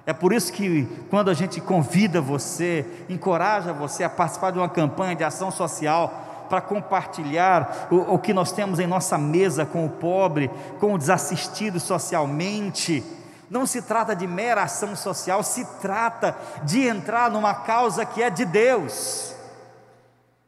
é 0.05 0.13
por 0.13 0.33
isso 0.33 0.51
que 0.51 0.85
quando 1.09 1.29
a 1.29 1.33
gente 1.33 1.61
convida 1.61 2.19
você, 2.19 2.85
encoraja 3.07 3.71
você 3.71 4.03
a 4.03 4.09
participar 4.09 4.51
de 4.51 4.57
uma 4.57 4.69
campanha 4.69 5.15
de 5.15 5.23
ação 5.23 5.51
social, 5.51 6.27
para 6.49 6.59
compartilhar 6.59 7.87
o, 7.89 8.15
o 8.15 8.19
que 8.19 8.33
nós 8.33 8.51
temos 8.51 8.77
em 8.77 8.87
nossa 8.87 9.17
mesa 9.17 9.65
com 9.65 9.85
o 9.85 9.89
pobre, 9.89 10.51
com 10.81 10.93
o 10.93 10.97
desassistido 10.97 11.79
socialmente. 11.79 13.01
Não 13.49 13.65
se 13.65 13.81
trata 13.81 14.13
de 14.13 14.27
mera 14.27 14.63
ação 14.63 14.93
social, 14.93 15.43
se 15.43 15.63
trata 15.79 16.35
de 16.63 16.85
entrar 16.85 17.31
numa 17.31 17.53
causa 17.53 18.05
que 18.05 18.21
é 18.21 18.29
de 18.29 18.43
Deus. 18.43 19.33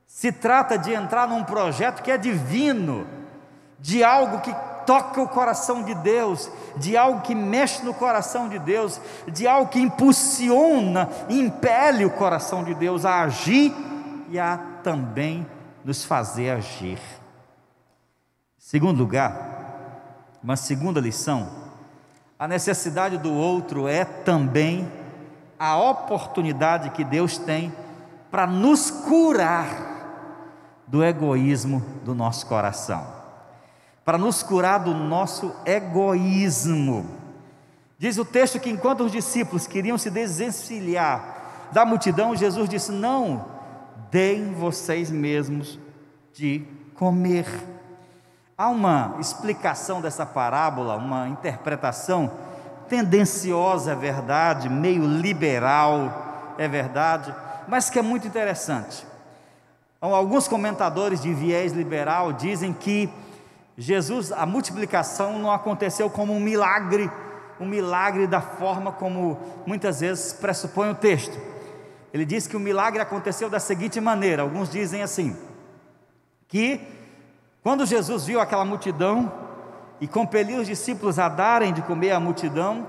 Se 0.05 0.29
trata 0.29 0.77
de 0.77 0.93
entrar 0.93 1.25
num 1.25 1.43
projeto 1.45 2.01
que 2.01 2.11
é 2.11 2.17
divino, 2.17 3.07
de 3.79 4.03
algo 4.03 4.41
que 4.41 4.53
toca 4.85 5.21
o 5.21 5.27
coração 5.27 5.83
de 5.83 5.93
Deus, 5.95 6.49
de 6.77 6.95
algo 6.95 7.21
que 7.21 7.35
mexe 7.35 7.83
no 7.83 7.93
coração 7.93 8.47
de 8.47 8.59
Deus, 8.59 8.99
de 9.27 9.47
algo 9.47 9.69
que 9.69 9.79
impulsiona, 9.79 11.09
impele 11.29 12.05
o 12.05 12.11
coração 12.11 12.63
de 12.63 12.73
Deus 12.73 13.05
a 13.05 13.21
agir 13.21 13.73
e 14.29 14.39
a 14.39 14.57
também 14.83 15.45
nos 15.83 16.03
fazer 16.03 16.51
agir. 16.51 16.99
Segundo 18.57 18.97
lugar, 18.97 19.53
uma 20.43 20.55
segunda 20.55 20.99
lição, 20.99 21.49
a 22.37 22.47
necessidade 22.47 23.17
do 23.17 23.33
outro 23.33 23.87
é 23.87 24.03
também 24.03 24.91
a 25.59 25.77
oportunidade 25.77 26.89
que 26.89 27.03
Deus 27.03 27.37
tem 27.37 27.71
para 28.29 28.47
nos 28.47 28.89
curar 28.89 29.93
do 30.87 31.03
egoísmo 31.03 31.81
do 32.03 32.13
nosso 32.13 32.45
coração, 32.47 33.05
para 34.05 34.17
nos 34.17 34.43
curar 34.43 34.79
do 34.79 34.93
nosso 34.93 35.53
egoísmo. 35.65 37.05
Diz 37.97 38.17
o 38.17 38.25
texto 38.25 38.59
que 38.59 38.69
enquanto 38.69 39.05
os 39.05 39.11
discípulos 39.11 39.65
queriam 39.65 39.97
se 39.97 40.09
desencilhar 40.09 41.69
da 41.71 41.85
multidão, 41.85 42.35
Jesus 42.35 42.69
disse: 42.69 42.91
Não, 42.91 43.45
deem 44.11 44.53
vocês 44.53 45.09
mesmos 45.09 45.79
de 46.33 46.63
comer. 46.95 47.47
Há 48.57 48.69
uma 48.69 49.15
explicação 49.19 50.01
dessa 50.01 50.25
parábola, 50.25 50.95
uma 50.95 51.27
interpretação 51.27 52.31
tendenciosa, 52.87 53.93
é 53.93 53.95
verdade, 53.95 54.69
meio 54.69 55.05
liberal, 55.05 56.53
é 56.57 56.67
verdade, 56.67 57.33
mas 57.67 57.89
que 57.89 57.97
é 57.97 58.01
muito 58.01 58.27
interessante. 58.27 59.07
Alguns 59.99 60.47
comentadores 60.47 61.21
de 61.21 61.33
viés 61.33 61.71
liberal 61.71 62.33
dizem 62.33 62.73
que 62.73 63.09
Jesus, 63.77 64.31
a 64.31 64.45
multiplicação 64.45 65.39
não 65.39 65.51
aconteceu 65.51 66.09
como 66.09 66.33
um 66.33 66.39
milagre, 66.39 67.09
um 67.59 67.65
milagre 67.65 68.27
da 68.27 68.41
forma 68.41 68.91
como 68.91 69.39
muitas 69.65 70.01
vezes 70.01 70.33
pressupõe 70.33 70.91
o 70.91 70.95
texto. 70.95 71.37
Ele 72.13 72.25
diz 72.25 72.45
que 72.45 72.55
o 72.55 72.59
milagre 72.59 73.01
aconteceu 73.01 73.49
da 73.49 73.59
seguinte 73.59 73.99
maneira: 73.99 74.43
alguns 74.43 74.69
dizem 74.69 75.01
assim, 75.01 75.35
que 76.47 76.79
quando 77.63 77.85
Jesus 77.85 78.25
viu 78.25 78.39
aquela 78.39 78.63
multidão 78.63 79.31
e 79.99 80.07
compeliu 80.07 80.59
os 80.61 80.67
discípulos 80.67 81.17
a 81.17 81.27
darem 81.27 81.73
de 81.73 81.81
comer 81.81 82.11
à 82.11 82.19
multidão, 82.19 82.85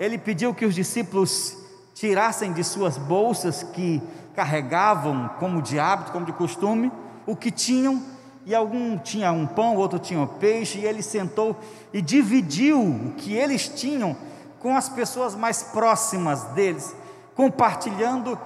ele 0.00 0.16
pediu 0.16 0.54
que 0.54 0.64
os 0.64 0.74
discípulos 0.74 1.56
tirassem 1.94 2.52
de 2.52 2.64
suas 2.64 2.96
bolsas 2.96 3.62
que 3.62 4.02
carregavam 4.34 5.28
como 5.38 5.60
de 5.60 5.78
hábito, 5.78 6.12
como 6.12 6.24
de 6.26 6.32
costume, 6.32 6.90
o 7.26 7.36
que 7.36 7.50
tinham, 7.50 8.02
e 8.46 8.54
algum 8.54 8.98
tinha 8.98 9.32
um 9.32 9.46
pão, 9.46 9.76
outro 9.76 9.98
tinha 9.98 10.20
um 10.20 10.26
peixe, 10.26 10.78
e 10.78 10.84
ele 10.84 11.02
sentou 11.02 11.56
e 11.92 12.02
dividiu 12.02 12.80
o 12.80 13.14
que 13.16 13.34
eles 13.34 13.68
tinham 13.68 14.16
com 14.60 14.76
as 14.76 14.88
pessoas 14.88 15.34
mais 15.34 15.62
próximas 15.62 16.42
deles, 16.44 16.94
compartilhando 17.34 18.38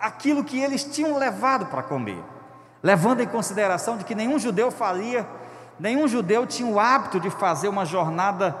aquilo 0.00 0.42
que 0.44 0.58
eles 0.58 0.84
tinham 0.84 1.16
levado 1.16 1.66
para 1.66 1.82
comer, 1.82 2.22
levando 2.82 3.20
em 3.20 3.26
consideração 3.26 3.96
de 3.96 4.04
que 4.04 4.14
nenhum 4.14 4.38
judeu 4.38 4.70
faria, 4.70 5.26
nenhum 5.78 6.08
judeu 6.08 6.46
tinha 6.46 6.68
o 6.68 6.80
hábito 6.80 7.20
de 7.20 7.30
fazer 7.30 7.68
uma 7.68 7.84
jornada 7.84 8.56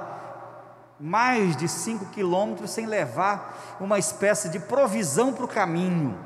mais 1.00 1.56
de 1.56 1.68
cinco 1.68 2.06
quilômetros 2.06 2.70
sem 2.70 2.86
levar 2.86 3.76
uma 3.80 3.98
espécie 3.98 4.48
de 4.48 4.60
provisão 4.60 5.32
para 5.32 5.44
o 5.44 5.48
caminho. 5.48 6.16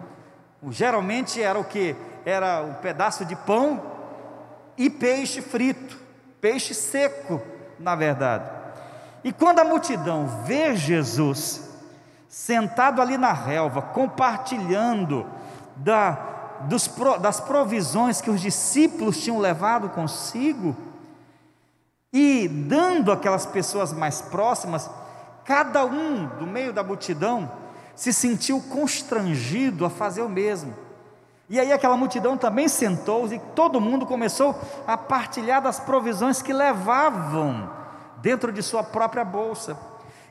Geralmente 0.69 1.41
era 1.41 1.59
o 1.59 1.65
que? 1.65 1.97
Era 2.25 2.63
um 2.63 2.75
pedaço 2.75 3.25
de 3.25 3.35
pão 3.35 3.96
e 4.77 4.91
peixe 4.91 5.41
frito, 5.41 5.99
peixe 6.41 6.75
seco, 6.75 7.41
na 7.79 7.95
verdade. 7.95 8.51
E 9.25 9.33
quando 9.33 9.59
a 9.59 9.65
multidão 9.65 10.43
vê 10.45 10.77
Jesus 10.77 11.69
sentado 12.29 13.01
ali 13.01 13.17
na 13.17 13.33
relva, 13.33 13.81
compartilhando 13.81 15.27
da, 15.77 16.13
dos, 16.63 16.89
das 17.21 17.41
provisões 17.41 18.21
que 18.21 18.31
os 18.31 18.41
discípulos 18.41 19.23
tinham 19.23 19.39
levado 19.39 19.89
consigo, 19.89 20.77
e 22.13 22.49
dando 22.49 23.13
aquelas 23.13 23.45
pessoas 23.45 23.93
mais 23.93 24.23
próximas, 24.23 24.89
cada 25.45 25.85
um 25.85 26.27
do 26.39 26.47
meio 26.47 26.73
da 26.73 26.83
multidão 26.83 27.51
se 27.95 28.13
sentiu 28.13 28.61
constrangido 28.61 29.85
a 29.85 29.91
fazer 29.91 30.23
o 30.23 30.29
mesmo. 30.29 30.75
E 31.49 31.61
aí 31.61 31.73
aquela 31.73 31.97
multidão 31.97 32.37
também 32.37 32.69
sentou 32.69 33.33
e 33.33 33.39
todo 33.55 33.81
mundo 33.81 34.05
começou 34.05 34.59
a 34.87 34.97
partilhar 34.97 35.63
das 35.63 35.79
provisões 35.79 36.43
que 36.43 36.53
levavam 36.53 37.71
dentro 38.21 38.53
de 38.53 38.63
sua 38.63 38.83
própria 38.83 39.25
bolsa. 39.25 39.77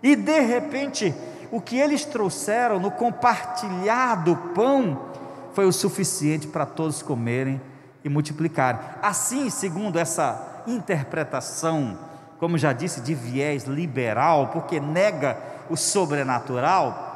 E 0.03 0.15
de 0.15 0.39
repente, 0.41 1.15
o 1.51 1.62
que 1.62 1.77
eles 1.77 2.03
trouxeram 2.03 2.79
no 2.79 2.91
compartilhar 2.91 4.24
do 4.24 4.36
pão 4.36 5.05
foi 5.53 5.65
o 5.65 5.72
suficiente 5.72 6.48
para 6.48 6.65
todos 6.65 7.01
comerem 7.01 7.62
e 8.03 8.10
multiplicarem. 8.10 8.81
Assim, 9.01 9.50
segundo 9.50 9.98
essa 9.98 10.63
interpretação, 10.67 11.98
como 12.38 12.57
já 12.57 12.74
disse, 12.74 13.00
de 13.00 13.15
viés 13.15 13.63
liberal, 13.63 14.50
porque 14.50 14.81
nega 14.81 15.38
o 15.69 15.77
sobrenatural, 15.77 17.13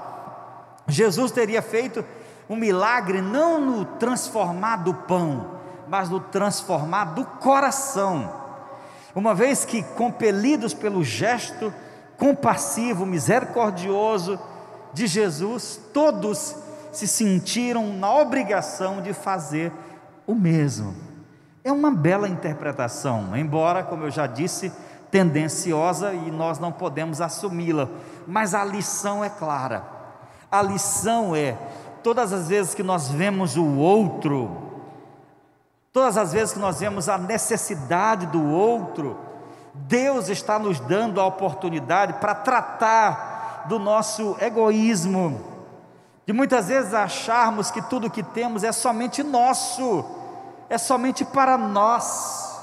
Jesus 0.87 1.31
teria 1.31 1.61
feito 1.61 2.03
um 2.49 2.55
milagre 2.55 3.21
não 3.21 3.61
no 3.61 3.85
transformar 3.85 4.77
do 4.77 4.93
pão, 4.93 5.59
mas 5.87 6.09
no 6.09 6.19
transformar 6.19 7.13
do 7.13 7.23
coração. 7.23 8.33
Uma 9.13 9.35
vez 9.35 9.65
que, 9.65 9.83
compelidos 9.83 10.73
pelo 10.73 11.03
gesto 11.03 11.71
compassivo, 12.17 13.05
misericordioso 13.05 14.39
de 14.93 15.07
Jesus, 15.07 15.79
todos 15.93 16.55
se 16.91 17.07
sentiram 17.07 17.93
na 17.93 18.13
obrigação 18.13 19.01
de 19.01 19.13
fazer 19.13 19.71
o 20.25 20.33
mesmo. 20.33 20.95
É 21.63 21.71
uma 21.71 21.91
bela 21.91 22.27
interpretação, 22.27 23.35
embora, 23.35 23.83
como 23.83 24.05
eu 24.05 24.11
já 24.11 24.25
disse, 24.25 24.71
tendenciosa 25.11 26.13
e 26.13 26.31
nós 26.31 26.59
não 26.59 26.71
podemos 26.71 27.21
assumi-la, 27.21 27.89
mas 28.27 28.53
a 28.53 28.63
lição 28.63 29.23
é 29.23 29.29
clara. 29.29 29.83
A 30.51 30.61
lição 30.61 31.35
é: 31.35 31.57
todas 32.03 32.33
as 32.33 32.47
vezes 32.47 32.73
que 32.73 32.83
nós 32.83 33.09
vemos 33.09 33.57
o 33.57 33.77
outro, 33.77 34.49
todas 35.91 36.17
as 36.17 36.33
vezes 36.33 36.53
que 36.53 36.59
nós 36.59 36.79
vemos 36.79 37.09
a 37.09 37.17
necessidade 37.17 38.25
do 38.27 38.43
outro, 38.43 39.17
Deus 39.73 40.29
está 40.29 40.57
nos 40.59 40.79
dando 40.79 41.21
a 41.21 41.25
oportunidade 41.25 42.13
para 42.13 42.35
tratar 42.35 43.65
do 43.67 43.77
nosso 43.77 44.35
egoísmo, 44.39 45.41
de 46.25 46.33
muitas 46.33 46.67
vezes 46.67 46.93
acharmos 46.93 47.71
que 47.71 47.81
tudo 47.81 48.09
que 48.09 48.23
temos 48.23 48.63
é 48.63 48.71
somente 48.71 49.23
nosso 49.23 50.19
é 50.69 50.77
somente 50.77 51.25
para 51.25 51.57
nós, 51.57 52.59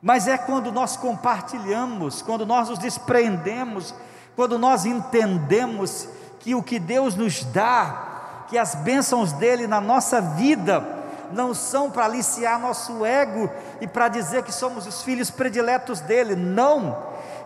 mas 0.00 0.28
é 0.28 0.36
quando 0.36 0.70
nós 0.70 0.96
compartilhamos, 0.96 2.20
quando 2.22 2.44
nós 2.44 2.68
nos 2.68 2.78
desprendemos, 2.78 3.94
quando 4.36 4.58
nós 4.58 4.84
entendemos 4.84 6.08
que 6.38 6.54
o 6.54 6.62
que 6.62 6.78
Deus 6.78 7.16
nos 7.16 7.42
dá, 7.44 8.08
que 8.48 8.56
as 8.56 8.74
bênçãos 8.74 9.32
dele 9.32 9.66
na 9.66 9.80
nossa 9.80 10.20
vida, 10.20 10.96
não 11.30 11.52
são 11.52 11.90
para 11.90 12.06
aliciar 12.06 12.58
nosso 12.58 13.04
ego 13.04 13.50
e 13.80 13.86
para 13.86 14.08
dizer 14.08 14.42
que 14.42 14.52
somos 14.52 14.86
os 14.86 15.02
filhos 15.02 15.30
prediletos 15.30 16.00
dele, 16.00 16.34
não, 16.34 16.96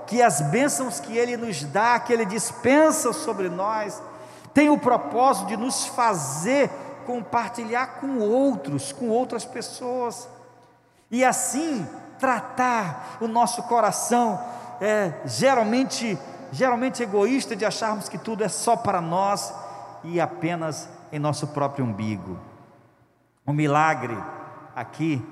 que 0.07 0.23
as 0.23 0.41
bênçãos 0.41 1.01
que 1.01 1.17
ele 1.17 1.37
nos 1.37 1.65
dá, 1.65 1.99
que 1.99 2.12
ele 2.12 2.25
dispensa 2.25 3.12
sobre 3.12 3.49
nós, 3.49 4.01
tem 4.55 4.71
o 4.71 4.79
propósito 4.79 5.49
de 5.49 5.57
nos 5.57 5.87
fazer 5.87 6.71
compartilhar 7.05 7.99
com 8.01 8.19
outros, 8.21 8.93
com 8.93 9.09
outras 9.09 9.45
pessoas, 9.45 10.29
e 11.11 11.25
assim 11.25 11.85
tratar 12.21 13.17
o 13.21 13.27
nosso 13.27 13.65
coração, 13.65 14.41
é, 14.81 15.12
geralmente, 15.25 16.17
geralmente 16.53 17.03
egoísta, 17.03 17.57
de 17.57 17.65
acharmos 17.65 18.09
que 18.09 18.17
tudo 18.17 18.45
é 18.45 18.49
só 18.49 18.77
para 18.77 19.01
nós 19.01 19.53
e 20.05 20.21
apenas 20.21 20.88
em 21.11 21.19
nosso 21.19 21.49
próprio 21.49 21.85
umbigo. 21.85 22.38
O 23.45 23.53
milagre 23.53 24.17
aqui 24.75 25.25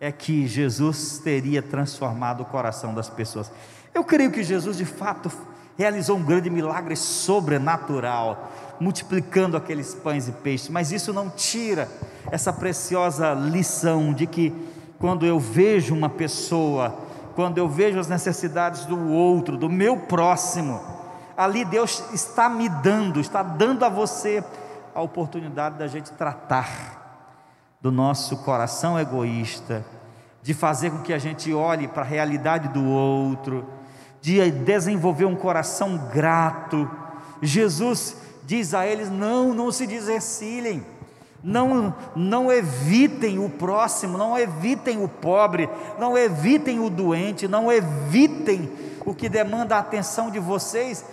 é 0.00 0.12
que 0.12 0.46
Jesus 0.46 1.18
teria 1.18 1.60
transformado 1.60 2.42
o 2.42 2.46
coração 2.46 2.94
das 2.94 3.08
pessoas. 3.08 3.50
Eu 3.92 4.04
creio 4.04 4.30
que 4.30 4.42
Jesus 4.42 4.76
de 4.76 4.84
fato 4.84 5.30
realizou 5.76 6.16
um 6.16 6.22
grande 6.22 6.50
milagre 6.50 6.96
sobrenatural 6.96 8.50
multiplicando 8.80 9.56
aqueles 9.56 9.94
pães 9.94 10.28
e 10.28 10.32
peixes, 10.32 10.68
mas 10.68 10.92
isso 10.92 11.12
não 11.12 11.28
tira 11.28 11.88
essa 12.30 12.52
preciosa 12.52 13.34
lição 13.34 14.12
de 14.12 14.26
que 14.26 14.54
quando 14.98 15.26
eu 15.26 15.38
vejo 15.38 15.94
uma 15.94 16.08
pessoa, 16.08 16.96
quando 17.34 17.58
eu 17.58 17.68
vejo 17.68 17.98
as 17.98 18.08
necessidades 18.08 18.84
do 18.84 19.10
outro, 19.10 19.56
do 19.56 19.68
meu 19.68 19.96
próximo, 19.96 20.80
ali 21.38 21.64
Deus 21.64 22.02
está 22.12 22.48
me 22.48 22.68
dando, 22.68 23.20
está 23.20 23.44
dando 23.44 23.84
a 23.84 23.88
você 23.88 24.42
a 24.92 25.00
oportunidade 25.00 25.78
da 25.78 25.86
gente 25.86 26.10
tratar 26.10 27.76
do 27.80 27.92
nosso 27.92 28.38
coração 28.38 28.98
egoísta, 28.98 29.84
de 30.42 30.52
fazer 30.52 30.90
com 30.90 30.98
que 30.98 31.12
a 31.12 31.18
gente 31.18 31.54
olhe 31.54 31.86
para 31.86 32.02
a 32.02 32.04
realidade 32.04 32.66
do 32.70 32.84
outro, 32.84 33.64
de 34.20 34.50
desenvolver 34.50 35.26
um 35.26 35.36
coração 35.36 35.96
grato. 36.12 36.90
Jesus 37.40 38.16
diz 38.44 38.74
a 38.74 38.84
eles: 38.84 39.08
não, 39.08 39.54
não 39.54 39.70
se 39.70 39.86
desvencilhem, 39.86 40.84
não, 41.40 41.94
não 42.16 42.50
evitem 42.50 43.38
o 43.38 43.48
próximo, 43.48 44.18
não 44.18 44.36
evitem 44.36 45.04
o 45.04 45.08
pobre, 45.08 45.70
não 46.00 46.18
evitem 46.18 46.80
o 46.80 46.90
doente, 46.90 47.46
não 47.46 47.70
evitem 47.70 48.68
o 49.06 49.14
que 49.14 49.28
demanda 49.28 49.76
a 49.76 49.78
atenção 49.78 50.32
de 50.32 50.40
vocês. 50.40 51.04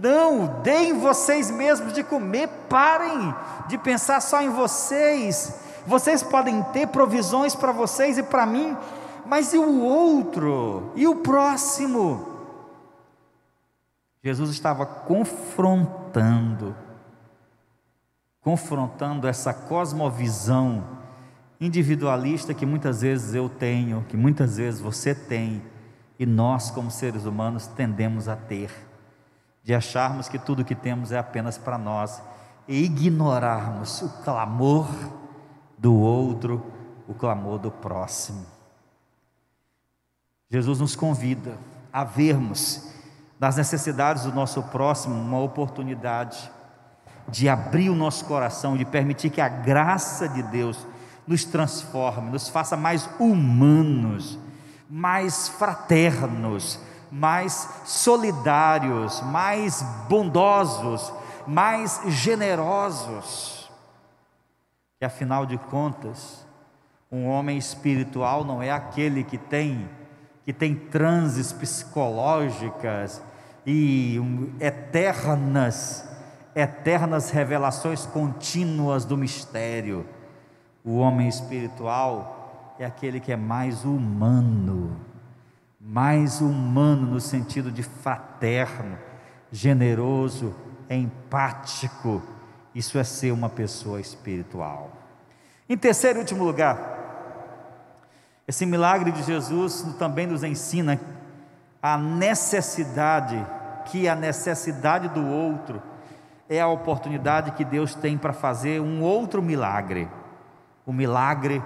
Não, 0.00 0.62
deem 0.62 0.98
vocês 0.98 1.50
mesmos 1.50 1.92
de 1.92 2.02
comer, 2.02 2.48
parem 2.68 3.34
de 3.68 3.76
pensar 3.76 4.20
só 4.22 4.40
em 4.40 4.48
vocês. 4.48 5.60
Vocês 5.86 6.22
podem 6.22 6.62
ter 6.64 6.86
provisões 6.88 7.54
para 7.54 7.72
vocês 7.72 8.16
e 8.16 8.22
para 8.22 8.46
mim, 8.46 8.74
mas 9.26 9.52
e 9.52 9.58
o 9.58 9.80
outro? 9.82 10.92
E 10.94 11.06
o 11.06 11.16
próximo? 11.16 12.26
Jesus 14.24 14.50
estava 14.50 14.86
confrontando, 14.86 16.74
confrontando 18.40 19.28
essa 19.28 19.52
cosmovisão 19.52 20.84
individualista 21.60 22.54
que 22.54 22.64
muitas 22.64 23.02
vezes 23.02 23.34
eu 23.34 23.48
tenho, 23.48 24.06
que 24.08 24.16
muitas 24.16 24.56
vezes 24.56 24.80
você 24.80 25.14
tem, 25.14 25.62
e 26.18 26.24
nós, 26.24 26.70
como 26.70 26.90
seres 26.90 27.24
humanos, 27.24 27.66
tendemos 27.66 28.28
a 28.28 28.36
ter, 28.36 28.70
de 29.62 29.74
acharmos 29.74 30.28
que 30.28 30.38
tudo 30.38 30.64
que 30.64 30.74
temos 30.74 31.12
é 31.12 31.18
apenas 31.18 31.56
para 31.56 31.78
nós 31.78 32.22
e 32.66 32.84
ignorarmos 32.84 34.02
o 34.02 34.08
clamor 34.22 34.88
do 35.78 35.94
outro, 35.94 36.64
o 37.08 37.14
clamor 37.14 37.58
do 37.58 37.70
próximo. 37.70 38.46
Jesus 40.50 40.80
nos 40.80 40.94
convida 40.94 41.56
a 41.92 42.04
vermos 42.04 42.92
nas 43.38 43.56
necessidades 43.56 44.24
do 44.24 44.32
nosso 44.32 44.62
próximo 44.64 45.14
uma 45.14 45.40
oportunidade 45.40 46.50
de 47.28 47.48
abrir 47.48 47.90
o 47.90 47.94
nosso 47.94 48.24
coração, 48.24 48.76
de 48.76 48.84
permitir 48.84 49.30
que 49.30 49.40
a 49.40 49.48
graça 49.48 50.28
de 50.28 50.42
Deus 50.42 50.86
nos 51.26 51.44
transforme, 51.44 52.30
nos 52.30 52.48
faça 52.48 52.76
mais 52.76 53.08
humanos, 53.18 54.38
mais 54.88 55.48
fraternos, 55.48 56.78
mais 57.12 57.68
solidários, 57.84 59.20
mais 59.20 59.82
bondosos, 60.08 61.12
mais 61.46 62.00
generosos. 62.06 63.70
E 64.98 65.04
afinal 65.04 65.44
de 65.44 65.58
contas, 65.58 66.46
um 67.10 67.28
homem 67.28 67.58
espiritual 67.58 68.44
não 68.44 68.62
é 68.62 68.70
aquele 68.70 69.22
que 69.22 69.36
tem 69.36 69.90
que 70.44 70.52
tem 70.52 70.74
transes 70.74 71.52
psicológicas 71.52 73.22
e 73.64 74.18
eternas 74.58 76.08
eternas 76.54 77.30
revelações 77.30 78.04
contínuas 78.06 79.04
do 79.04 79.16
mistério. 79.16 80.04
O 80.84 80.96
homem 80.96 81.28
espiritual 81.28 82.74
é 82.78 82.84
aquele 82.84 83.20
que 83.20 83.30
é 83.30 83.36
mais 83.36 83.84
humano, 83.84 84.96
mais 85.82 86.40
humano 86.40 87.06
no 87.06 87.20
sentido 87.20 87.70
de 87.70 87.82
fraterno, 87.82 88.96
generoso, 89.50 90.54
empático. 90.88 92.22
Isso 92.74 92.98
é 92.98 93.04
ser 93.04 93.32
uma 93.32 93.48
pessoa 93.48 94.00
espiritual. 94.00 94.92
Em 95.68 95.76
terceiro 95.76 96.18
e 96.18 96.20
último 96.20 96.44
lugar, 96.44 97.00
esse 98.46 98.64
milagre 98.64 99.10
de 99.10 99.22
Jesus 99.22 99.82
também 99.98 100.26
nos 100.26 100.44
ensina 100.44 101.00
a 101.82 101.98
necessidade, 101.98 103.44
que 103.86 104.08
a 104.08 104.14
necessidade 104.14 105.08
do 105.08 105.26
outro 105.26 105.82
é 106.48 106.60
a 106.60 106.68
oportunidade 106.68 107.52
que 107.52 107.64
Deus 107.64 107.94
tem 107.94 108.16
para 108.16 108.32
fazer 108.32 108.80
um 108.80 109.02
outro 109.02 109.42
milagre 109.42 110.08
o 110.86 110.92
milagre 110.92 111.62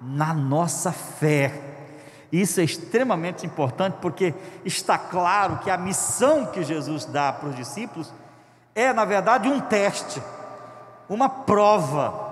na 0.00 0.32
nossa 0.32 0.92
fé. 0.92 1.69
Isso 2.32 2.60
é 2.60 2.64
extremamente 2.64 3.44
importante 3.44 3.96
porque 4.00 4.34
está 4.64 4.96
claro 4.96 5.58
que 5.58 5.70
a 5.70 5.76
missão 5.76 6.46
que 6.46 6.62
Jesus 6.62 7.04
dá 7.04 7.32
para 7.32 7.48
os 7.48 7.56
discípulos 7.56 8.12
é, 8.74 8.92
na 8.92 9.04
verdade, 9.04 9.48
um 9.48 9.60
teste, 9.60 10.22
uma 11.08 11.28
prova. 11.28 12.28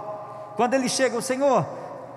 Quando 0.57 0.75
ele 0.75 0.89
chega, 0.89 1.17
o 1.17 1.23
Senhor, 1.23 1.67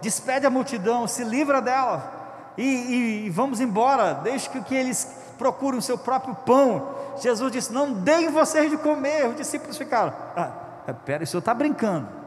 despede 0.02 0.46
a 0.46 0.50
multidão, 0.50 1.08
se 1.08 1.24
livra 1.24 1.62
dela 1.62 2.22
e, 2.58 2.64
e, 2.64 3.26
e 3.26 3.30
vamos 3.30 3.60
embora, 3.60 4.14
deixe 4.14 4.50
que, 4.50 4.62
que 4.62 4.76
eles 4.76 5.08
procurem 5.38 5.80
o 5.80 5.82
seu 5.82 5.98
próprio 5.98 6.36
pão. 6.36 6.96
Jesus 7.20 7.52
disse: 7.52 7.74
Não 7.74 7.92
deem 7.94 8.30
vocês 8.30 8.70
de 8.70 8.78
comer. 8.78 9.28
Os 9.28 9.36
discípulos 9.36 9.78
ficaram: 9.78 10.14
ah, 10.36 10.94
Pera, 11.06 11.24
o 11.24 11.28
senhor 11.28 11.40
está 11.40 11.54
brincando. 11.54 12.21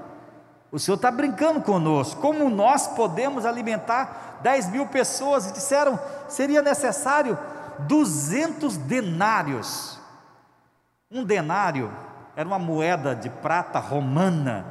O 0.74 0.78
Senhor 0.80 0.96
está 0.96 1.08
brincando 1.08 1.60
conosco. 1.60 2.20
Como 2.20 2.50
nós 2.50 2.88
podemos 2.88 3.46
alimentar 3.46 4.40
10 4.42 4.70
mil 4.70 4.88
pessoas? 4.88 5.48
E 5.48 5.52
disseram: 5.52 5.96
seria 6.26 6.60
necessário 6.62 7.38
200 7.78 8.76
denários. 8.78 10.00
Um 11.08 11.22
denário 11.22 11.92
era 12.34 12.48
uma 12.48 12.58
moeda 12.58 13.14
de 13.14 13.30
prata 13.30 13.78
romana, 13.78 14.66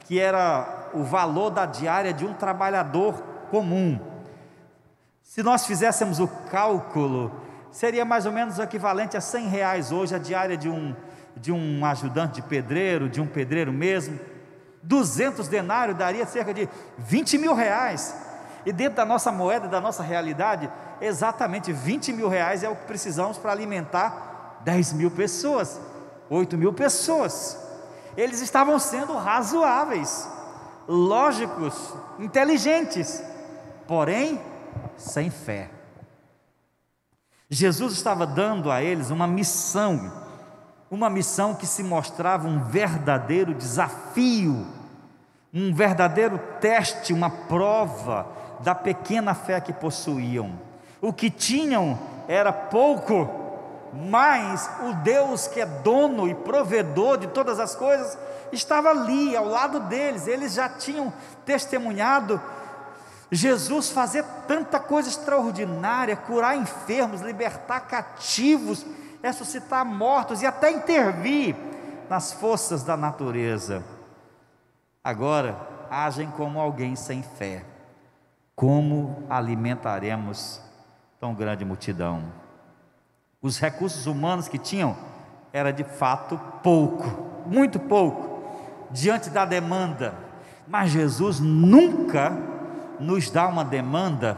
que 0.00 0.20
era 0.20 0.90
o 0.92 1.02
valor 1.02 1.48
da 1.48 1.64
diária 1.64 2.12
de 2.12 2.26
um 2.26 2.34
trabalhador 2.34 3.14
comum. 3.50 3.98
Se 5.22 5.42
nós 5.42 5.64
fizéssemos 5.64 6.20
o 6.20 6.28
cálculo, 6.50 7.32
seria 7.70 8.04
mais 8.04 8.26
ou 8.26 8.32
menos 8.32 8.58
o 8.58 8.62
equivalente 8.62 9.16
a 9.16 9.22
100 9.22 9.48
reais 9.48 9.90
hoje 9.90 10.14
a 10.14 10.18
diária 10.18 10.58
de 10.58 10.68
um, 10.68 10.94
de 11.34 11.50
um 11.50 11.82
ajudante 11.86 12.42
de 12.42 12.42
pedreiro, 12.42 13.08
de 13.08 13.22
um 13.22 13.26
pedreiro 13.26 13.72
mesmo 13.72 14.35
200 14.86 15.48
denários 15.48 15.98
daria 15.98 16.24
cerca 16.26 16.54
de 16.54 16.68
20 16.96 17.38
mil 17.38 17.54
reais. 17.54 18.14
E 18.64 18.72
dentro 18.72 18.96
da 18.96 19.04
nossa 19.04 19.30
moeda, 19.30 19.68
da 19.68 19.80
nossa 19.80 20.02
realidade, 20.02 20.70
exatamente 21.00 21.72
20 21.72 22.12
mil 22.12 22.28
reais 22.28 22.62
é 22.62 22.68
o 22.68 22.76
que 22.76 22.84
precisamos 22.84 23.36
para 23.36 23.52
alimentar 23.52 24.60
10 24.64 24.94
mil 24.94 25.10
pessoas, 25.10 25.80
8 26.30 26.56
mil 26.56 26.72
pessoas. 26.72 27.58
Eles 28.16 28.40
estavam 28.40 28.78
sendo 28.78 29.14
razoáveis, 29.16 30.28
lógicos, 30.88 31.94
inteligentes, 32.18 33.22
porém 33.86 34.40
sem 34.96 35.30
fé. 35.30 35.70
Jesus 37.48 37.92
estava 37.92 38.26
dando 38.26 38.70
a 38.70 38.82
eles 38.82 39.10
uma 39.10 39.26
missão, 39.26 40.12
uma 40.90 41.08
missão 41.08 41.54
que 41.54 41.66
se 41.66 41.82
mostrava 41.82 42.48
um 42.48 42.64
verdadeiro 42.64 43.54
desafio 43.54 44.75
um 45.56 45.72
verdadeiro 45.72 46.38
teste, 46.60 47.14
uma 47.14 47.30
prova 47.30 48.26
da 48.60 48.74
pequena 48.74 49.32
fé 49.32 49.58
que 49.58 49.72
possuíam. 49.72 50.52
O 51.00 51.14
que 51.14 51.30
tinham 51.30 51.98
era 52.28 52.52
pouco, 52.52 53.26
mas 53.94 54.70
o 54.82 54.92
Deus 54.96 55.46
que 55.46 55.58
é 55.58 55.64
dono 55.64 56.28
e 56.28 56.34
provedor 56.34 57.16
de 57.16 57.28
todas 57.28 57.58
as 57.58 57.74
coisas 57.74 58.18
estava 58.52 58.90
ali 58.90 59.34
ao 59.34 59.46
lado 59.46 59.80
deles. 59.80 60.26
Eles 60.26 60.52
já 60.52 60.68
tinham 60.68 61.10
testemunhado 61.46 62.38
Jesus 63.32 63.88
fazer 63.88 64.26
tanta 64.46 64.78
coisa 64.78 65.08
extraordinária, 65.08 66.16
curar 66.16 66.54
enfermos, 66.54 67.22
libertar 67.22 67.80
cativos, 67.80 68.84
ressuscitar 69.22 69.86
mortos 69.86 70.42
e 70.42 70.46
até 70.46 70.70
intervir 70.70 71.56
nas 72.10 72.30
forças 72.30 72.82
da 72.82 72.94
natureza. 72.94 73.95
Agora, 75.06 75.56
agem 75.88 76.28
como 76.32 76.58
alguém 76.58 76.96
sem 76.96 77.22
fé. 77.22 77.64
Como 78.56 79.22
alimentaremos 79.30 80.60
tão 81.20 81.32
grande 81.32 81.64
multidão? 81.64 82.24
Os 83.40 83.56
recursos 83.56 84.08
humanos 84.08 84.48
que 84.48 84.58
tinham 84.58 84.96
era 85.52 85.72
de 85.72 85.84
fato 85.84 86.36
pouco, 86.60 87.04
muito 87.46 87.78
pouco, 87.78 88.50
diante 88.90 89.30
da 89.30 89.44
demanda. 89.44 90.12
Mas 90.66 90.90
Jesus 90.90 91.38
nunca 91.38 92.36
nos 92.98 93.30
dá 93.30 93.46
uma 93.46 93.64
demanda 93.64 94.36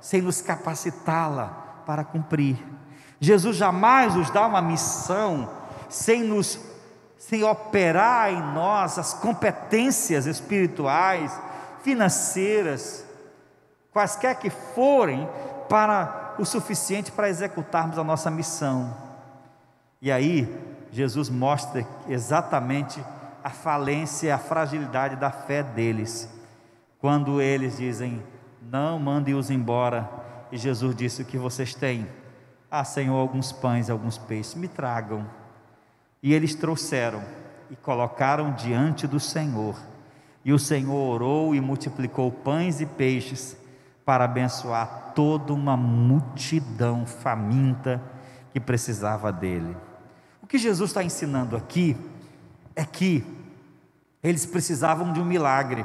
sem 0.00 0.20
nos 0.20 0.42
capacitá-la 0.42 1.82
para 1.86 2.02
cumprir. 2.02 2.58
Jesus 3.20 3.56
jamais 3.56 4.16
nos 4.16 4.28
dá 4.28 4.44
uma 4.44 4.60
missão 4.60 5.48
sem 5.88 6.24
nos 6.24 6.69
sem 7.20 7.44
operar 7.44 8.32
em 8.32 8.40
nós 8.54 8.98
as 8.98 9.12
competências 9.12 10.24
espirituais, 10.24 11.38
financeiras, 11.82 13.04
quaisquer 13.92 14.36
que 14.36 14.48
forem, 14.48 15.28
para 15.68 16.34
o 16.38 16.46
suficiente 16.46 17.12
para 17.12 17.28
executarmos 17.28 17.98
a 17.98 18.02
nossa 18.02 18.30
missão. 18.30 18.96
E 20.00 20.10
aí, 20.10 20.48
Jesus 20.90 21.28
mostra 21.28 21.86
exatamente 22.08 23.04
a 23.44 23.50
falência, 23.50 24.34
a 24.34 24.38
fragilidade 24.38 25.14
da 25.14 25.30
fé 25.30 25.62
deles, 25.62 26.26
quando 26.98 27.40
eles 27.40 27.76
dizem: 27.76 28.22
Não 28.62 28.98
mande-os 28.98 29.50
embora. 29.50 30.08
E 30.50 30.56
Jesus 30.56 30.96
disse: 30.96 31.20
O 31.20 31.26
que 31.26 31.36
vocês 31.36 31.74
têm? 31.74 32.08
Ah, 32.70 32.82
Senhor, 32.82 33.16
alguns 33.16 33.52
pães, 33.52 33.90
alguns 33.90 34.16
peixes, 34.16 34.54
me 34.54 34.68
tragam. 34.68 35.39
E 36.22 36.34
eles 36.34 36.54
trouxeram 36.54 37.22
e 37.70 37.76
colocaram 37.76 38.52
diante 38.52 39.06
do 39.06 39.20
Senhor. 39.20 39.76
E 40.44 40.52
o 40.52 40.58
Senhor 40.58 40.94
orou 40.94 41.54
e 41.54 41.60
multiplicou 41.60 42.30
pães 42.30 42.80
e 42.80 42.86
peixes 42.86 43.56
para 44.04 44.24
abençoar 44.24 45.12
toda 45.14 45.52
uma 45.52 45.76
multidão 45.76 47.06
faminta 47.06 48.02
que 48.52 48.58
precisava 48.58 49.32
dele. 49.32 49.76
O 50.42 50.46
que 50.46 50.58
Jesus 50.58 50.90
está 50.90 51.04
ensinando 51.04 51.56
aqui 51.56 51.96
é 52.74 52.84
que 52.84 53.24
eles 54.22 54.44
precisavam 54.44 55.12
de 55.12 55.20
um 55.20 55.24
milagre, 55.24 55.84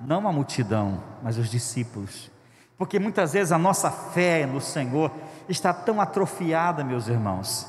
não 0.00 0.26
a 0.26 0.32
multidão, 0.32 1.02
mas 1.22 1.36
os 1.38 1.50
discípulos. 1.50 2.30
Porque 2.78 2.98
muitas 2.98 3.34
vezes 3.34 3.52
a 3.52 3.58
nossa 3.58 3.90
fé 3.90 4.46
no 4.46 4.60
Senhor 4.60 5.12
está 5.48 5.72
tão 5.72 6.00
atrofiada, 6.00 6.82
meus 6.82 7.08
irmãos, 7.08 7.66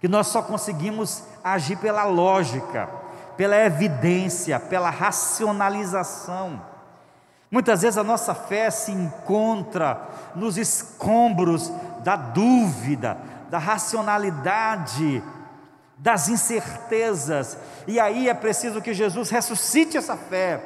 que 0.00 0.08
nós 0.08 0.26
só 0.28 0.42
conseguimos 0.42 1.24
agir 1.42 1.76
pela 1.76 2.04
lógica, 2.04 2.88
pela 3.36 3.56
evidência, 3.56 4.58
pela 4.58 4.90
racionalização. 4.90 6.60
Muitas 7.50 7.82
vezes 7.82 7.96
a 7.96 8.04
nossa 8.04 8.34
fé 8.34 8.70
se 8.70 8.92
encontra 8.92 10.08
nos 10.34 10.58
escombros 10.58 11.72
da 12.02 12.16
dúvida, 12.16 13.18
da 13.48 13.58
racionalidade, 13.58 15.22
das 15.96 16.28
incertezas, 16.28 17.56
e 17.86 17.98
aí 17.98 18.28
é 18.28 18.34
preciso 18.34 18.82
que 18.82 18.92
Jesus 18.92 19.30
ressuscite 19.30 19.96
essa 19.96 20.16
fé, 20.16 20.60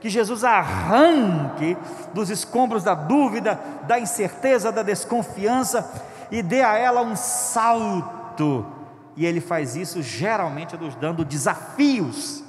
que 0.00 0.08
Jesus 0.08 0.44
arranque 0.44 1.76
dos 2.14 2.30
escombros 2.30 2.84
da 2.84 2.94
dúvida, 2.94 3.58
da 3.88 3.98
incerteza, 3.98 4.70
da 4.70 4.82
desconfiança 4.82 5.90
e 6.30 6.42
dê 6.42 6.62
a 6.62 6.76
ela 6.76 7.00
um 7.00 7.16
salto. 7.16 8.75
E 9.16 9.24
ele 9.24 9.40
faz 9.40 9.74
isso 9.74 10.02
geralmente 10.02 10.76
nos 10.76 10.94
dando 10.94 11.24
desafios. 11.24 12.44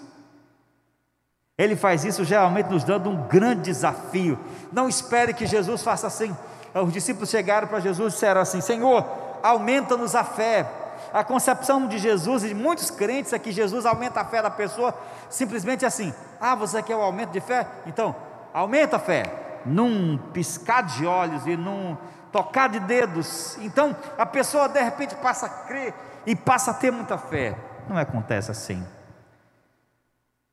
Ele 1.58 1.76
faz 1.76 2.04
isso 2.04 2.24
geralmente 2.24 2.70
nos 2.70 2.84
dando 2.84 3.10
um 3.10 3.24
grande 3.28 3.62
desafio. 3.62 4.38
Não 4.72 4.88
espere 4.88 5.34
que 5.34 5.48
Jesus 5.48 5.82
faça 5.82 6.06
assim. 6.06 6.36
Os 6.74 6.94
discípulos 6.94 7.30
chegaram 7.30 7.68
para 7.68 7.80
Jesus 7.80 8.14
e 8.14 8.16
disseram 8.16 8.42
assim: 8.42 8.62
Senhor, 8.62 9.06
aumenta-nos 9.42 10.14
a 10.14 10.24
fé. 10.24 10.70
A 11.14 11.24
concepção 11.24 11.88
de 11.88 11.98
Jesus 11.98 12.44
e 12.44 12.50
de 12.50 12.56
muitos 12.56 12.92
crentes 12.92 13.32
é 13.32 13.40
que 13.40 13.52
Jesus 13.52 13.86
aumenta 13.86 14.20
a 14.20 14.26
fé 14.26 14.42
da 14.42 14.50
pessoa 14.50 14.94
simplesmente 15.30 15.86
assim: 15.86 16.14
ah, 16.40 16.54
você 16.54 16.84
quer 16.84 16.96
o 16.96 17.00
um 17.00 17.04
aumento 17.04 17.32
de 17.32 17.40
fé? 17.40 17.66
Então, 17.86 18.16
aumenta 18.54 18.98
a 18.98 19.00
fé, 19.00 19.24
num 19.66 20.18
piscar 20.34 20.84
de 20.84 21.06
olhos 21.06 21.48
e 21.48 21.56
num 21.56 21.98
tocar 22.32 22.70
de 22.70 22.80
dedos. 22.82 23.58
Então, 23.62 23.96
a 24.18 24.26
pessoa 24.26 24.68
de 24.68 24.82
repente 24.82 25.16
passa 25.16 25.46
a 25.46 25.50
crer 25.50 25.94
e 26.28 26.36
passa 26.36 26.72
a 26.72 26.74
ter 26.74 26.92
muita 26.92 27.18
fé. 27.18 27.58
Não 27.88 27.98
acontece 27.98 28.52
assim. 28.52 28.86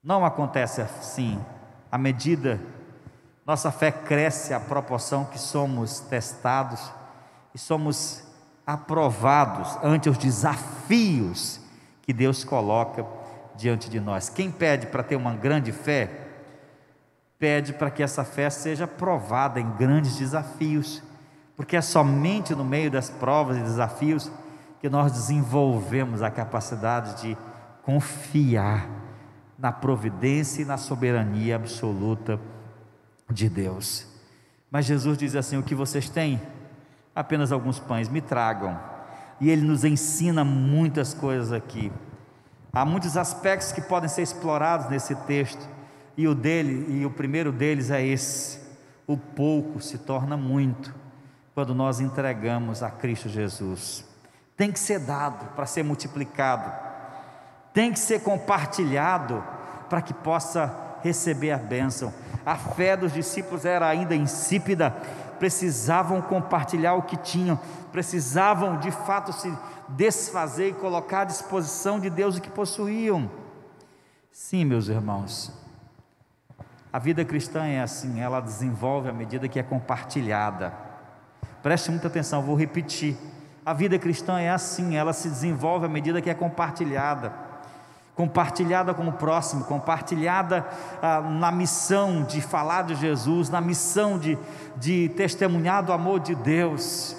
Não 0.03 0.25
acontece 0.25 0.81
assim. 0.81 1.45
À 1.91 1.99
medida 1.99 2.61
nossa 3.45 3.73
fé 3.73 3.91
cresce 3.91 4.55
à 4.55 4.61
proporção 4.61 5.25
que 5.25 5.39
somos 5.39 5.99
testados 5.99 6.93
e 7.53 7.59
somos 7.59 8.23
aprovados 8.65 9.77
ante 9.83 10.09
os 10.09 10.17
desafios 10.17 11.61
que 12.03 12.13
Deus 12.13 12.45
coloca 12.45 13.05
diante 13.57 13.91
de 13.91 13.99
nós. 13.99 14.29
Quem 14.29 14.51
pede 14.53 14.87
para 14.87 15.03
ter 15.03 15.17
uma 15.17 15.35
grande 15.35 15.73
fé, 15.73 16.09
pede 17.39 17.73
para 17.73 17.91
que 17.91 18.03
essa 18.03 18.25
fé 18.25 18.49
seja 18.49 18.87
provada 18.87 19.61
em 19.61 19.71
grandes 19.73 20.17
desafios, 20.17 21.03
porque 21.57 21.77
é 21.77 21.83
somente 21.83 22.55
no 22.55 22.65
meio 22.65 22.91
das 22.91 23.11
provas 23.11 23.57
e 23.57 23.61
desafios 23.61 24.31
que 24.85 24.90
nós 24.90 25.12
desenvolvemos 25.12 26.20
a 26.20 26.31
capacidade 26.31 27.23
de 27.23 27.38
confiar 27.85 28.87
na 29.59 29.73
providência 29.73 30.61
e 30.61 30.66
na 30.66 30.77
soberania 30.77 31.57
absoluta 31.57 32.38
de 33.31 33.49
Deus. 33.49 34.07
Mas 34.70 34.85
Jesus 34.85 35.16
diz 35.16 35.35
assim: 35.37 35.57
O 35.57 35.62
que 35.62 35.75
vocês 35.75 36.11
têm? 36.11 36.38
apenas 37.14 37.51
alguns 37.51 37.81
pães, 37.81 38.11
me 38.11 38.20
tragam. 38.20 38.79
E 39.40 39.49
ele 39.49 39.62
nos 39.62 39.85
ensina 39.85 40.44
muitas 40.44 41.14
coisas 41.14 41.51
aqui. 41.51 41.90
Há 42.70 42.85
muitos 42.85 43.16
aspectos 43.16 43.73
que 43.73 43.81
podem 43.81 44.11
ser 44.11 44.20
explorados 44.20 44.90
nesse 44.90 45.14
texto, 45.14 45.66
e 46.14 46.29
o 46.29 46.35
dele, 46.35 47.01
e 47.01 47.07
o 47.07 47.11
primeiro 47.11 47.51
deles 47.51 47.90
é 47.90 48.05
esse: 48.05 48.61
o 49.07 49.16
pouco 49.16 49.81
se 49.81 49.97
torna 49.97 50.37
muito 50.37 50.94
quando 51.55 51.75
nós 51.75 52.01
entregamos 52.01 52.83
a 52.83 52.90
Cristo 52.90 53.31
Jesus. 53.31 54.12
Tem 54.57 54.71
que 54.71 54.79
ser 54.79 55.01
dado 55.01 55.47
para 55.55 55.67
ser 55.67 55.83
multiplicado. 55.83 56.73
Tem 57.73 57.93
que 57.93 57.99
ser 57.99 58.21
compartilhado 58.21 59.43
para 59.88 60.01
que 60.01 60.14
possa 60.14 60.99
receber 61.03 61.51
a 61.51 61.59
bênção. 61.59 62.12
A 62.47 62.57
fé 62.57 62.97
dos 62.97 63.12
discípulos 63.12 63.64
era 63.64 63.87
ainda 63.88 64.14
insípida, 64.14 64.90
precisavam 65.38 66.23
compartilhar 66.23 66.95
o 66.95 67.03
que 67.03 67.17
tinham, 67.17 67.59
precisavam 67.90 68.79
de 68.79 68.90
fato 68.90 69.33
se 69.33 69.53
desfazer 69.88 70.69
e 70.69 70.75
colocar 70.75 71.23
à 71.23 71.25
disposição 71.25 71.99
de 71.99 72.09
Deus 72.09 72.37
o 72.37 72.40
que 72.40 72.51
possuíam. 72.51 73.31
Sim, 74.31 74.64
meus 74.64 74.88
irmãos, 74.88 75.53
a 76.93 76.99
vida 76.99 77.25
cristã 77.25 77.67
é 77.67 77.81
assim, 77.81 78.21
ela 78.21 78.40
desenvolve 78.40 79.09
à 79.09 79.12
medida 79.12 79.49
que 79.49 79.59
é 79.59 79.62
compartilhada. 79.62 80.73
Preste 81.62 81.90
muita 81.90 82.09
atenção, 82.09 82.43
vou 82.43 82.55
repetir. 82.55 83.17
A 83.66 83.72
vida 83.72 83.98
cristã 83.98 84.38
é 84.38 84.50
assim, 84.50 84.96
ela 84.96 85.12
se 85.12 85.29
desenvolve 85.29 85.87
à 85.87 85.88
medida 85.88 86.20
que 86.20 86.29
é 86.29 86.35
compartilhada 86.35 87.44
compartilhada 88.14 88.94
com 88.94 89.09
o 89.09 89.12
próximo, 89.12 89.64
compartilhada 89.64 90.64
ah, 91.03 91.20
na 91.20 91.50
missão 91.50 92.22
de 92.22 92.40
falar 92.40 92.83
de 92.83 92.94
Jesus, 92.94 93.50
na 93.50 93.61
missão 93.61 94.18
de, 94.18 94.38
de 94.77 95.09
testemunhar 95.11 95.83
do 95.83 95.92
amor 95.92 96.20
de 96.20 96.35
Deus. 96.35 97.16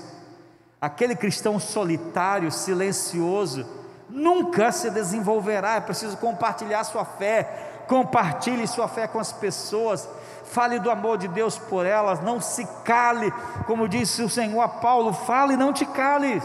Aquele 0.80 1.16
cristão 1.16 1.60
solitário, 1.60 2.50
silencioso, 2.50 3.66
nunca 4.10 4.72
se 4.72 4.90
desenvolverá. 4.90 5.76
É 5.76 5.82
preciso 5.82 6.16
compartilhar 6.18 6.84
sua 6.86 7.04
fé, 7.04 7.84
compartilhe 7.88 8.66
sua 8.66 8.88
fé 8.88 9.06
com 9.06 9.20
as 9.20 9.34
pessoas, 9.34 10.08
fale 10.56 10.80
do 10.80 10.90
amor 10.90 11.18
de 11.18 11.28
Deus 11.28 11.58
por 11.58 11.86
elas, 11.86 12.22
não 12.22 12.40
se 12.40 12.66
cale, 12.86 13.30
como 13.68 13.90
disse 13.90 14.24
o 14.24 14.30
Senhor 14.30 14.62
a 14.62 14.70
Paulo: 14.70 15.12
fale 15.12 15.58
não 15.58 15.74
te 15.74 15.86
cales. 15.86 16.44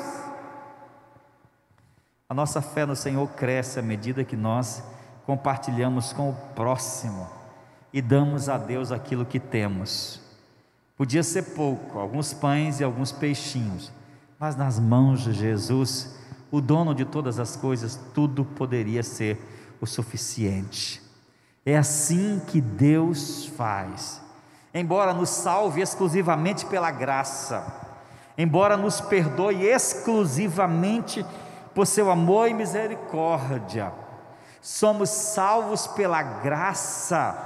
A 2.28 2.34
nossa 2.34 2.60
fé 2.60 2.84
no 2.84 2.96
Senhor 2.96 3.28
cresce 3.30 3.78
à 3.78 3.82
medida 3.82 4.24
que 4.24 4.36
nós 4.36 4.82
compartilhamos 5.24 6.12
com 6.12 6.30
o 6.30 6.36
próximo 6.56 7.28
e 7.92 8.02
damos 8.02 8.48
a 8.48 8.58
Deus 8.58 8.90
aquilo 8.90 9.24
que 9.24 9.38
temos. 9.38 10.20
Podia 10.96 11.22
ser 11.22 11.54
pouco, 11.54 11.98
alguns 11.98 12.32
pães 12.32 12.80
e 12.80 12.84
alguns 12.84 13.12
peixinhos, 13.12 13.92
mas 14.38 14.56
nas 14.56 14.78
mãos 14.78 15.22
de 15.22 15.32
Jesus, 15.32 16.16
o 16.50 16.60
dono 16.60 16.94
de 16.94 17.04
todas 17.04 17.38
as 17.38 17.56
coisas, 17.56 17.98
tudo 18.12 18.44
poderia 18.44 19.02
ser 19.02 19.38
o 19.80 19.86
suficiente. 19.86 21.09
É 21.64 21.76
assim 21.76 22.40
que 22.46 22.60
Deus 22.60 23.46
faz. 23.46 24.22
Embora 24.72 25.12
nos 25.12 25.30
salve 25.30 25.80
exclusivamente 25.80 26.64
pela 26.64 26.90
graça, 26.90 27.64
embora 28.38 28.76
nos 28.76 29.00
perdoe 29.00 29.66
exclusivamente 29.66 31.26
por 31.74 31.86
seu 31.86 32.10
amor 32.10 32.48
e 32.48 32.54
misericórdia. 32.54 33.92
Somos 34.62 35.10
salvos 35.10 35.86
pela 35.86 36.22
graça, 36.22 37.36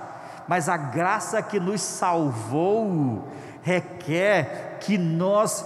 mas 0.46 0.68
a 0.68 0.76
graça 0.76 1.40
que 1.42 1.58
nos 1.58 1.80
salvou 1.80 3.28
requer 3.62 4.78
que 4.80 4.98
nós 4.98 5.64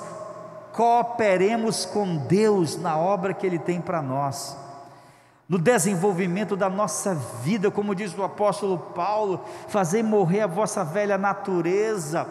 cooperemos 0.72 1.84
com 1.84 2.16
Deus 2.16 2.76
na 2.76 2.96
obra 2.96 3.34
que 3.34 3.46
Ele 3.46 3.58
tem 3.58 3.80
para 3.80 4.00
nós. 4.00 4.56
No 5.48 5.56
desenvolvimento 5.56 6.54
da 6.54 6.68
nossa 6.68 7.14
vida, 7.14 7.70
como 7.70 7.94
diz 7.94 8.16
o 8.16 8.22
apóstolo 8.22 8.76
Paulo, 8.76 9.42
fazer 9.68 10.02
morrer 10.02 10.42
a 10.42 10.46
vossa 10.46 10.84
velha 10.84 11.16
natureza, 11.16 12.28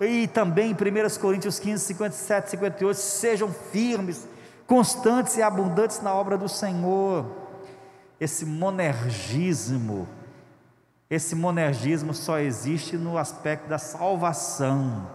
e 0.00 0.28
também 0.28 0.70
em 0.70 0.74
1 0.74 1.20
Coríntios 1.20 1.58
15, 1.58 1.84
57, 1.84 2.50
58, 2.50 2.96
sejam 2.96 3.50
firmes, 3.50 4.26
constantes 4.68 5.36
e 5.36 5.42
abundantes 5.42 6.00
na 6.00 6.14
obra 6.14 6.38
do 6.38 6.48
Senhor. 6.48 7.26
Esse 8.20 8.46
monergismo, 8.46 10.06
esse 11.10 11.34
monergismo 11.34 12.14
só 12.14 12.38
existe 12.38 12.96
no 12.96 13.18
aspecto 13.18 13.68
da 13.68 13.78
salvação. 13.78 15.08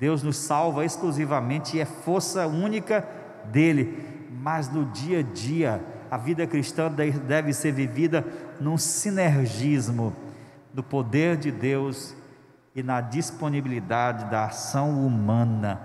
Deus 0.00 0.22
nos 0.22 0.38
salva 0.38 0.86
exclusivamente 0.86 1.76
e 1.76 1.80
é 1.80 1.84
força 1.84 2.46
única 2.46 3.06
dele, 3.44 4.26
mas 4.30 4.70
no 4.70 4.86
dia 4.86 5.18
a 5.18 5.22
dia, 5.22 5.84
a 6.10 6.16
vida 6.16 6.46
cristã 6.46 6.90
deve 6.90 7.52
ser 7.52 7.72
vivida 7.72 8.24
num 8.60 8.76
sinergismo 8.76 10.14
do 10.72 10.82
poder 10.82 11.36
de 11.36 11.50
Deus 11.50 12.14
e 12.74 12.82
na 12.82 13.00
disponibilidade 13.00 14.30
da 14.30 14.44
ação 14.46 15.04
humana 15.06 15.80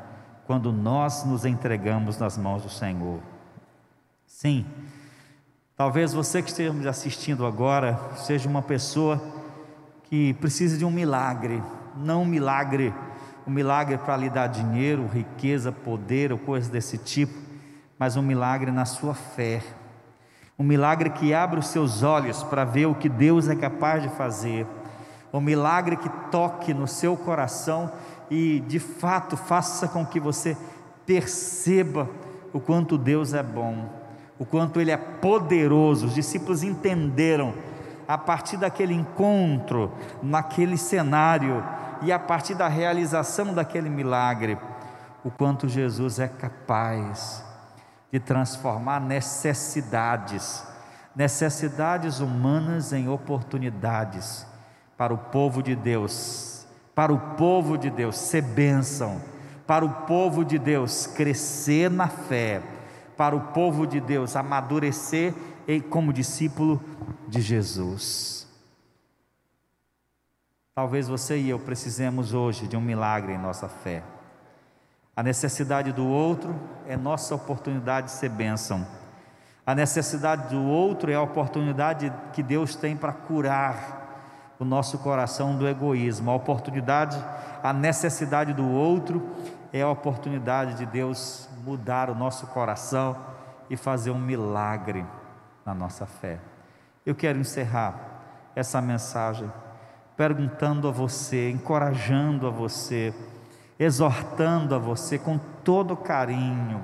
quando 0.45 0.71
nós 0.71 1.23
nos 1.25 1.45
entregamos 1.45 2.17
nas 2.17 2.37
mãos 2.37 2.63
do 2.63 2.69
Senhor. 2.69 3.19
Sim, 4.25 4.65
talvez 5.75 6.13
você 6.13 6.41
que 6.41 6.49
esteja 6.49 6.73
me 6.73 6.87
assistindo 6.87 7.45
agora 7.45 7.99
seja 8.17 8.47
uma 8.47 8.61
pessoa 8.61 9.21
que 10.03 10.33
precisa 10.35 10.77
de 10.77 10.85
um 10.85 10.91
milagre, 10.91 11.63
não 11.95 12.23
um 12.23 12.25
milagre, 12.25 12.93
um 13.47 13.51
milagre 13.51 13.97
para 13.97 14.17
lhe 14.17 14.29
dar 14.29 14.47
dinheiro, 14.47 15.07
riqueza, 15.07 15.71
poder 15.71 16.31
ou 16.31 16.37
coisas 16.37 16.69
desse 16.69 16.97
tipo, 16.97 17.33
mas 17.97 18.15
um 18.15 18.21
milagre 18.21 18.69
na 18.69 18.85
sua 18.85 19.13
fé. 19.13 19.61
Um 20.57 20.63
milagre 20.63 21.09
que 21.09 21.33
abre 21.33 21.59
os 21.59 21.67
seus 21.67 22.03
olhos 22.03 22.43
para 22.43 22.63
ver 22.63 22.85
o 22.85 22.93
que 22.93 23.09
Deus 23.09 23.49
é 23.49 23.55
capaz 23.55 24.03
de 24.03 24.09
fazer. 24.09 24.67
Um 25.33 25.41
milagre 25.41 25.97
que 25.97 26.09
toque 26.29 26.73
no 26.75 26.87
seu 26.87 27.17
coração 27.17 27.91
e 28.29 28.59
de 28.59 28.77
fato 28.77 29.35
faça 29.35 29.87
com 29.87 30.05
que 30.05 30.19
você 30.19 30.55
perceba 31.07 32.07
o 32.53 32.59
quanto 32.59 32.99
Deus 32.99 33.33
é 33.33 33.41
bom, 33.41 33.89
o 34.37 34.45
quanto 34.45 34.79
Ele 34.79 34.91
é 34.91 34.97
poderoso. 34.97 36.05
Os 36.05 36.13
discípulos 36.13 36.61
entenderam 36.61 37.55
a 38.07 38.17
partir 38.17 38.57
daquele 38.57 38.93
encontro, 38.93 39.91
naquele 40.21 40.77
cenário 40.77 41.63
e 42.03 42.11
a 42.11 42.19
partir 42.19 42.53
da 42.53 42.67
realização 42.67 43.55
daquele 43.55 43.89
milagre, 43.89 44.57
o 45.23 45.31
quanto 45.31 45.67
Jesus 45.67 46.19
é 46.19 46.27
capaz 46.27 47.52
de 48.13 48.19
transformar 48.19 49.01
necessidades, 49.01 50.63
necessidades 51.15 52.19
humanas 52.19 52.93
em 52.93 53.09
oportunidades 53.09 54.45
para 54.95 55.11
o 55.11 55.17
povo 55.17 55.63
de 55.63 55.75
Deus, 55.75 56.67
para 56.93 57.11
o 57.11 57.19
povo 57.35 57.75
de 57.75 57.89
Deus 57.89 58.15
ser 58.15 58.43
bênção, 58.43 59.19
para 59.65 59.83
o 59.83 59.89
povo 60.05 60.45
de 60.45 60.59
Deus 60.59 61.07
crescer 61.07 61.89
na 61.89 62.07
fé, 62.07 62.61
para 63.17 63.35
o 63.35 63.47
povo 63.47 63.87
de 63.87 63.99
Deus 63.99 64.35
amadurecer 64.35 65.33
como 65.89 66.13
discípulo 66.13 66.79
de 67.27 67.41
Jesus. 67.41 68.47
Talvez 70.75 71.07
você 71.07 71.39
e 71.39 71.49
eu 71.49 71.57
precisemos 71.57 72.31
hoje 72.31 72.67
de 72.67 72.77
um 72.77 72.81
milagre 72.81 73.33
em 73.33 73.39
nossa 73.39 73.67
fé. 73.67 74.03
A 75.15 75.21
necessidade 75.21 75.91
do 75.91 76.07
outro 76.07 76.55
é 76.87 76.97
nossa 76.97 77.35
oportunidade 77.35 78.07
de 78.07 78.13
ser 78.13 78.29
bênção. 78.29 78.85
A 79.65 79.75
necessidade 79.75 80.49
do 80.49 80.61
outro 80.61 81.11
é 81.11 81.15
a 81.15 81.21
oportunidade 81.21 82.11
que 82.33 82.41
Deus 82.41 82.75
tem 82.75 82.97
para 82.97 83.13
curar 83.13 84.55
o 84.59 84.65
nosso 84.65 84.97
coração 84.97 85.55
do 85.55 85.67
egoísmo. 85.67 86.31
A 86.31 86.35
oportunidade, 86.35 87.23
a 87.61 87.71
necessidade 87.71 88.53
do 88.53 88.67
outro 88.67 89.29
é 89.71 89.81
a 89.81 89.89
oportunidade 89.89 90.75
de 90.75 90.85
Deus 90.85 91.47
mudar 91.63 92.09
o 92.09 92.15
nosso 92.15 92.47
coração 92.47 93.15
e 93.69 93.77
fazer 93.77 94.11
um 94.11 94.19
milagre 94.19 95.05
na 95.65 95.73
nossa 95.73 96.05
fé. 96.05 96.39
Eu 97.05 97.13
quero 97.13 97.39
encerrar 97.39 97.95
essa 98.55 98.81
mensagem 98.81 99.51
perguntando 100.17 100.87
a 100.87 100.91
você, 100.91 101.49
encorajando 101.49 102.47
a 102.47 102.49
você, 102.49 103.13
exortando 103.79 104.75
a 104.75 104.77
você 104.77 105.17
com 105.17 105.39
todo 105.63 105.95
carinho, 105.95 106.83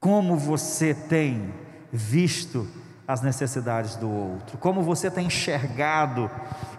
como 0.00 0.36
você 0.36 0.94
tem 0.94 1.52
visto 1.92 2.66
as 3.08 3.22
necessidades 3.22 3.94
do 3.94 4.10
outro, 4.10 4.58
como 4.58 4.82
você 4.82 5.10
tem 5.10 5.26
enxergado 5.26 6.28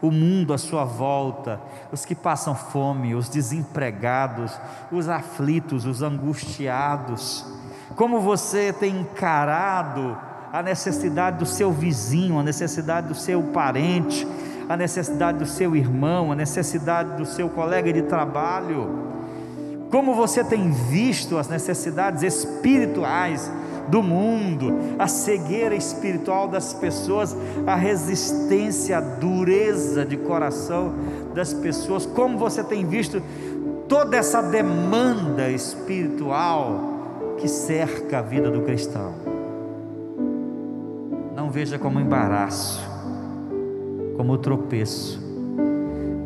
o 0.02 0.12
mundo 0.12 0.54
à 0.54 0.58
sua 0.58 0.84
volta, 0.84 1.60
os 1.92 2.04
que 2.04 2.14
passam 2.14 2.54
fome, 2.54 3.16
os 3.16 3.30
desempregados, 3.30 4.60
os 4.92 5.08
aflitos, 5.08 5.86
os 5.86 6.02
angustiados, 6.02 7.46
como 7.96 8.20
você 8.20 8.74
tem 8.74 9.00
encarado 9.00 10.18
a 10.52 10.62
necessidade 10.62 11.38
do 11.38 11.46
seu 11.46 11.72
vizinho, 11.72 12.40
a 12.40 12.44
necessidade 12.44 13.08
do 13.08 13.16
seu 13.16 13.42
parente, 13.44 14.28
a 14.68 14.76
necessidade 14.76 15.38
do 15.40 15.46
seu 15.46 15.76
irmão, 15.76 16.32
a 16.32 16.36
necessidade 16.36 17.16
do 17.18 17.26
seu 17.26 17.50
colega 17.50 17.92
de 17.92 18.04
trabalho. 18.04 19.08
Como 19.90 20.14
você 20.14 20.44
tem 20.44 20.72
visto 20.72 21.38
as 21.38 21.48
necessidades 21.48 22.24
espirituais 22.24 23.50
do 23.88 24.04
mundo, 24.04 24.74
a 25.00 25.08
cegueira 25.08 25.74
espiritual 25.74 26.48
das 26.48 26.74
pessoas, 26.74 27.36
a 27.66 27.76
resistência, 27.76 28.98
a 28.98 29.02
dureza 29.02 30.06
de 30.06 30.18
coração 30.18 30.94
das 31.34 31.54
pessoas, 31.54 32.06
como 32.06 32.38
você 32.38 32.64
tem 32.64 32.86
visto 32.86 33.22
toda 33.88 34.18
essa 34.18 34.42
demanda 34.42 35.50
espiritual 35.50 36.98
que 37.38 37.48
cerca 37.48 38.20
a 38.20 38.22
vida 38.22 38.52
do 38.52 38.62
cristão. 38.62 39.14
Não 41.36 41.50
veja 41.50 41.80
como 41.80 42.00
embaraço, 42.00 42.97
como 44.18 44.40
tropeço. 44.40 45.22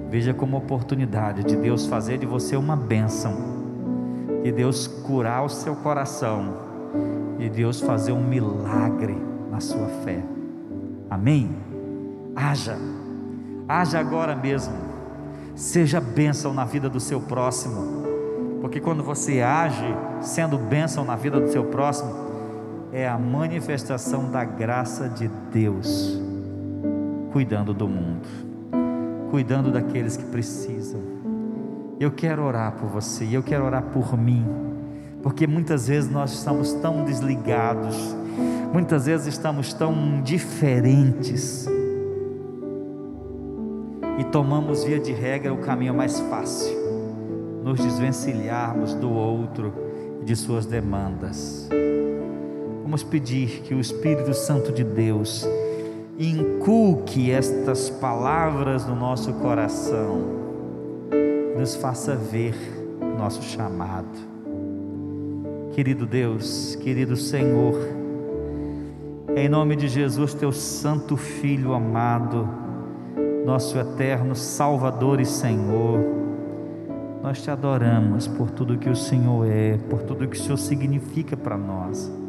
Veja 0.09 0.33
como 0.33 0.57
oportunidade 0.57 1.43
de 1.43 1.55
Deus 1.57 1.85
fazer 1.85 2.17
de 2.17 2.25
você 2.25 2.55
uma 2.55 2.75
bênção, 2.75 3.33
de 4.43 4.51
Deus 4.51 4.87
curar 4.87 5.43
o 5.43 5.49
seu 5.49 5.75
coração, 5.75 6.55
de 7.37 7.49
Deus 7.49 7.81
fazer 7.81 8.13
um 8.13 8.23
milagre 8.23 9.15
na 9.49 9.59
sua 9.59 9.87
fé. 10.03 10.23
Amém? 11.09 11.55
Haja, 12.35 12.77
haja 13.67 13.99
agora 13.99 14.35
mesmo, 14.35 14.73
seja 15.53 15.99
bênção 15.99 16.53
na 16.53 16.63
vida 16.63 16.89
do 16.89 16.99
seu 16.99 17.19
próximo, 17.19 18.03
porque 18.61 18.79
quando 18.79 19.03
você 19.03 19.41
age 19.41 19.85
sendo 20.21 20.57
bênção 20.57 21.03
na 21.03 21.15
vida 21.15 21.39
do 21.39 21.49
seu 21.49 21.65
próximo, 21.65 22.31
é 22.93 23.07
a 23.07 23.17
manifestação 23.17 24.29
da 24.29 24.43
graça 24.43 25.07
de 25.09 25.27
Deus 25.51 26.30
cuidando 27.31 27.73
do 27.73 27.87
mundo, 27.87 28.27
cuidando 29.29 29.71
daqueles 29.71 30.17
que 30.17 30.25
precisam. 30.25 31.01
Eu 31.99 32.11
quero 32.11 32.43
orar 32.43 32.73
por 32.73 32.89
você, 32.89 33.27
eu 33.31 33.43
quero 33.43 33.63
orar 33.65 33.83
por 33.83 34.17
mim, 34.17 34.45
porque 35.21 35.47
muitas 35.47 35.87
vezes 35.87 36.09
nós 36.09 36.33
estamos 36.33 36.73
tão 36.73 37.03
desligados, 37.05 38.15
muitas 38.73 39.05
vezes 39.05 39.27
estamos 39.27 39.73
tão 39.73 40.21
diferentes 40.21 41.67
e 44.17 44.23
tomamos 44.25 44.83
via 44.83 44.99
de 44.99 45.11
regra 45.11 45.53
o 45.53 45.57
caminho 45.57 45.93
mais 45.93 46.19
fácil, 46.21 46.75
nos 47.63 47.79
desvencilharmos 47.79 48.93
do 48.95 49.09
outro 49.11 49.73
e 50.21 50.25
de 50.25 50.35
suas 50.35 50.65
demandas. 50.65 51.69
Vamos 52.83 53.03
pedir 53.03 53.61
que 53.61 53.73
o 53.73 53.79
Espírito 53.79 54.33
Santo 54.33 54.71
de 54.71 54.83
Deus 54.83 55.47
inculque 56.27 57.31
estas 57.31 57.89
palavras 57.89 58.85
no 58.85 58.95
nosso 58.95 59.33
coração, 59.33 60.21
nos 61.57 61.75
faça 61.75 62.15
ver 62.15 62.55
nosso 63.17 63.41
chamado. 63.41 64.29
Querido 65.73 66.05
Deus, 66.05 66.75
querido 66.75 67.15
Senhor, 67.15 67.75
em 69.35 69.49
nome 69.49 69.75
de 69.75 69.87
Jesus, 69.87 70.33
teu 70.33 70.51
Santo 70.51 71.17
Filho 71.17 71.73
amado, 71.73 72.47
nosso 73.43 73.79
eterno 73.79 74.35
Salvador 74.35 75.19
e 75.19 75.25
Senhor, 75.25 75.99
nós 77.23 77.41
te 77.41 77.49
adoramos 77.49 78.27
por 78.27 78.51
tudo 78.51 78.77
que 78.77 78.89
o 78.89 78.95
Senhor 78.95 79.47
é, 79.47 79.77
por 79.89 80.03
tudo 80.03 80.27
que 80.27 80.37
o 80.37 80.39
Senhor 80.39 80.57
significa 80.57 81.35
para 81.35 81.57
nós. 81.57 82.20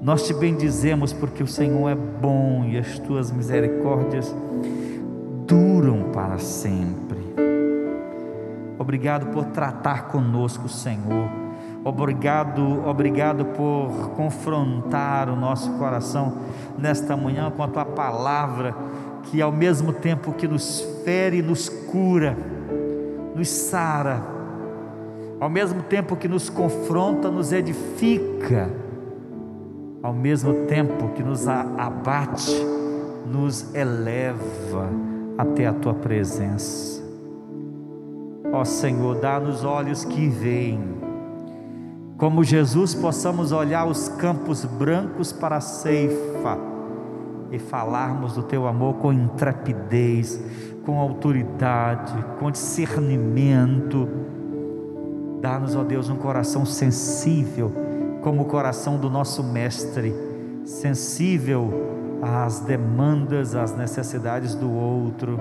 Nós 0.00 0.26
te 0.26 0.32
bendizemos 0.32 1.12
porque 1.12 1.42
o 1.42 1.46
Senhor 1.46 1.88
é 1.88 1.94
bom 1.94 2.64
e 2.64 2.78
as 2.78 2.98
tuas 3.00 3.32
misericórdias 3.32 4.34
duram 5.46 6.10
para 6.12 6.38
sempre. 6.38 7.18
Obrigado 8.78 9.26
por 9.32 9.46
tratar 9.46 10.08
conosco, 10.08 10.68
Senhor. 10.68 11.28
Obrigado, 11.84 12.86
obrigado 12.86 13.44
por 13.44 14.10
confrontar 14.10 15.28
o 15.28 15.36
nosso 15.36 15.72
coração 15.72 16.38
nesta 16.78 17.16
manhã 17.16 17.50
com 17.50 17.62
a 17.62 17.68
tua 17.68 17.84
palavra, 17.84 18.74
que 19.24 19.42
ao 19.42 19.50
mesmo 19.50 19.92
tempo 19.92 20.32
que 20.32 20.46
nos 20.46 20.80
fere, 21.04 21.42
nos 21.42 21.68
cura, 21.68 22.36
nos 23.34 23.48
sara, 23.48 24.22
ao 25.40 25.50
mesmo 25.50 25.82
tempo 25.82 26.14
que 26.14 26.28
nos 26.28 26.48
confronta, 26.48 27.30
nos 27.30 27.52
edifica 27.52 28.70
ao 30.02 30.12
mesmo 30.12 30.66
tempo 30.66 31.08
que 31.14 31.22
nos 31.22 31.48
abate, 31.48 32.54
nos 33.26 33.74
eleva 33.74 34.88
até 35.36 35.66
a 35.66 35.72
tua 35.72 35.94
presença. 35.94 37.02
Ó 38.52 38.64
Senhor, 38.64 39.16
dá-nos 39.16 39.64
olhos 39.64 40.04
que 40.04 40.28
veem, 40.28 40.80
como 42.16 42.42
Jesus 42.42 42.94
possamos 42.94 43.52
olhar 43.52 43.86
os 43.86 44.08
campos 44.08 44.64
brancos 44.64 45.32
para 45.32 45.56
a 45.56 45.60
ceifa 45.60 46.58
e 47.50 47.58
falarmos 47.58 48.34
do 48.34 48.42
teu 48.42 48.66
amor 48.66 48.94
com 48.94 49.12
intrepidez, 49.12 50.40
com 50.84 50.98
autoridade, 50.98 52.14
com 52.38 52.50
discernimento. 52.50 54.08
Dá-nos, 55.40 55.76
ó 55.76 55.84
Deus, 55.84 56.08
um 56.08 56.16
coração 56.16 56.64
sensível 56.64 57.87
como 58.22 58.42
o 58.42 58.46
coração 58.46 58.98
do 58.98 59.08
nosso 59.08 59.42
Mestre, 59.42 60.14
sensível 60.64 61.72
às 62.22 62.60
demandas, 62.60 63.54
às 63.54 63.76
necessidades 63.76 64.54
do 64.54 64.70
outro, 64.70 65.38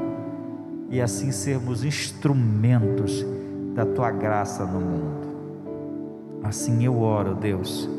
e 0.90 1.02
assim 1.02 1.32
sermos 1.32 1.84
instrumentos 1.84 3.26
da 3.74 3.86
tua 3.86 4.12
graça 4.12 4.66
no 4.66 4.80
mundo. 4.80 5.28
Assim 6.44 6.86
eu 6.86 7.02
oro, 7.02 7.36
Deus, 7.36 7.90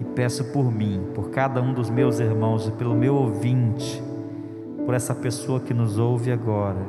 e 0.00 0.04
peço 0.04 0.44
por 0.52 0.72
mim, 0.72 1.02
por 1.14 1.30
cada 1.30 1.60
um 1.60 1.74
dos 1.74 1.90
meus 1.90 2.18
irmãos 2.18 2.66
e 2.66 2.70
pelo 2.72 2.94
meu 2.94 3.14
ouvinte, 3.14 4.02
por 4.86 4.94
essa 4.94 5.14
pessoa 5.14 5.60
que 5.60 5.74
nos 5.74 5.98
ouve 5.98 6.32
agora. 6.32 6.80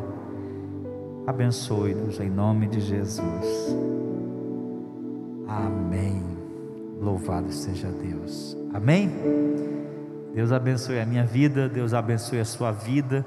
Abençoe-nos 1.27 2.19
em 2.19 2.29
nome 2.29 2.67
de 2.67 2.79
Jesus. 2.79 3.75
Amém. 5.47 6.14
Louvado 7.05 7.51
seja 7.51 7.87
Deus. 7.89 8.57
Amém? 8.73 9.11
Deus 10.33 10.51
abençoe 10.51 10.99
a 10.99 11.05
minha 11.05 11.23
vida, 11.23 11.69
Deus 11.69 11.93
abençoe 11.93 12.39
a 12.39 12.45
sua 12.45 12.71
vida. 12.71 13.23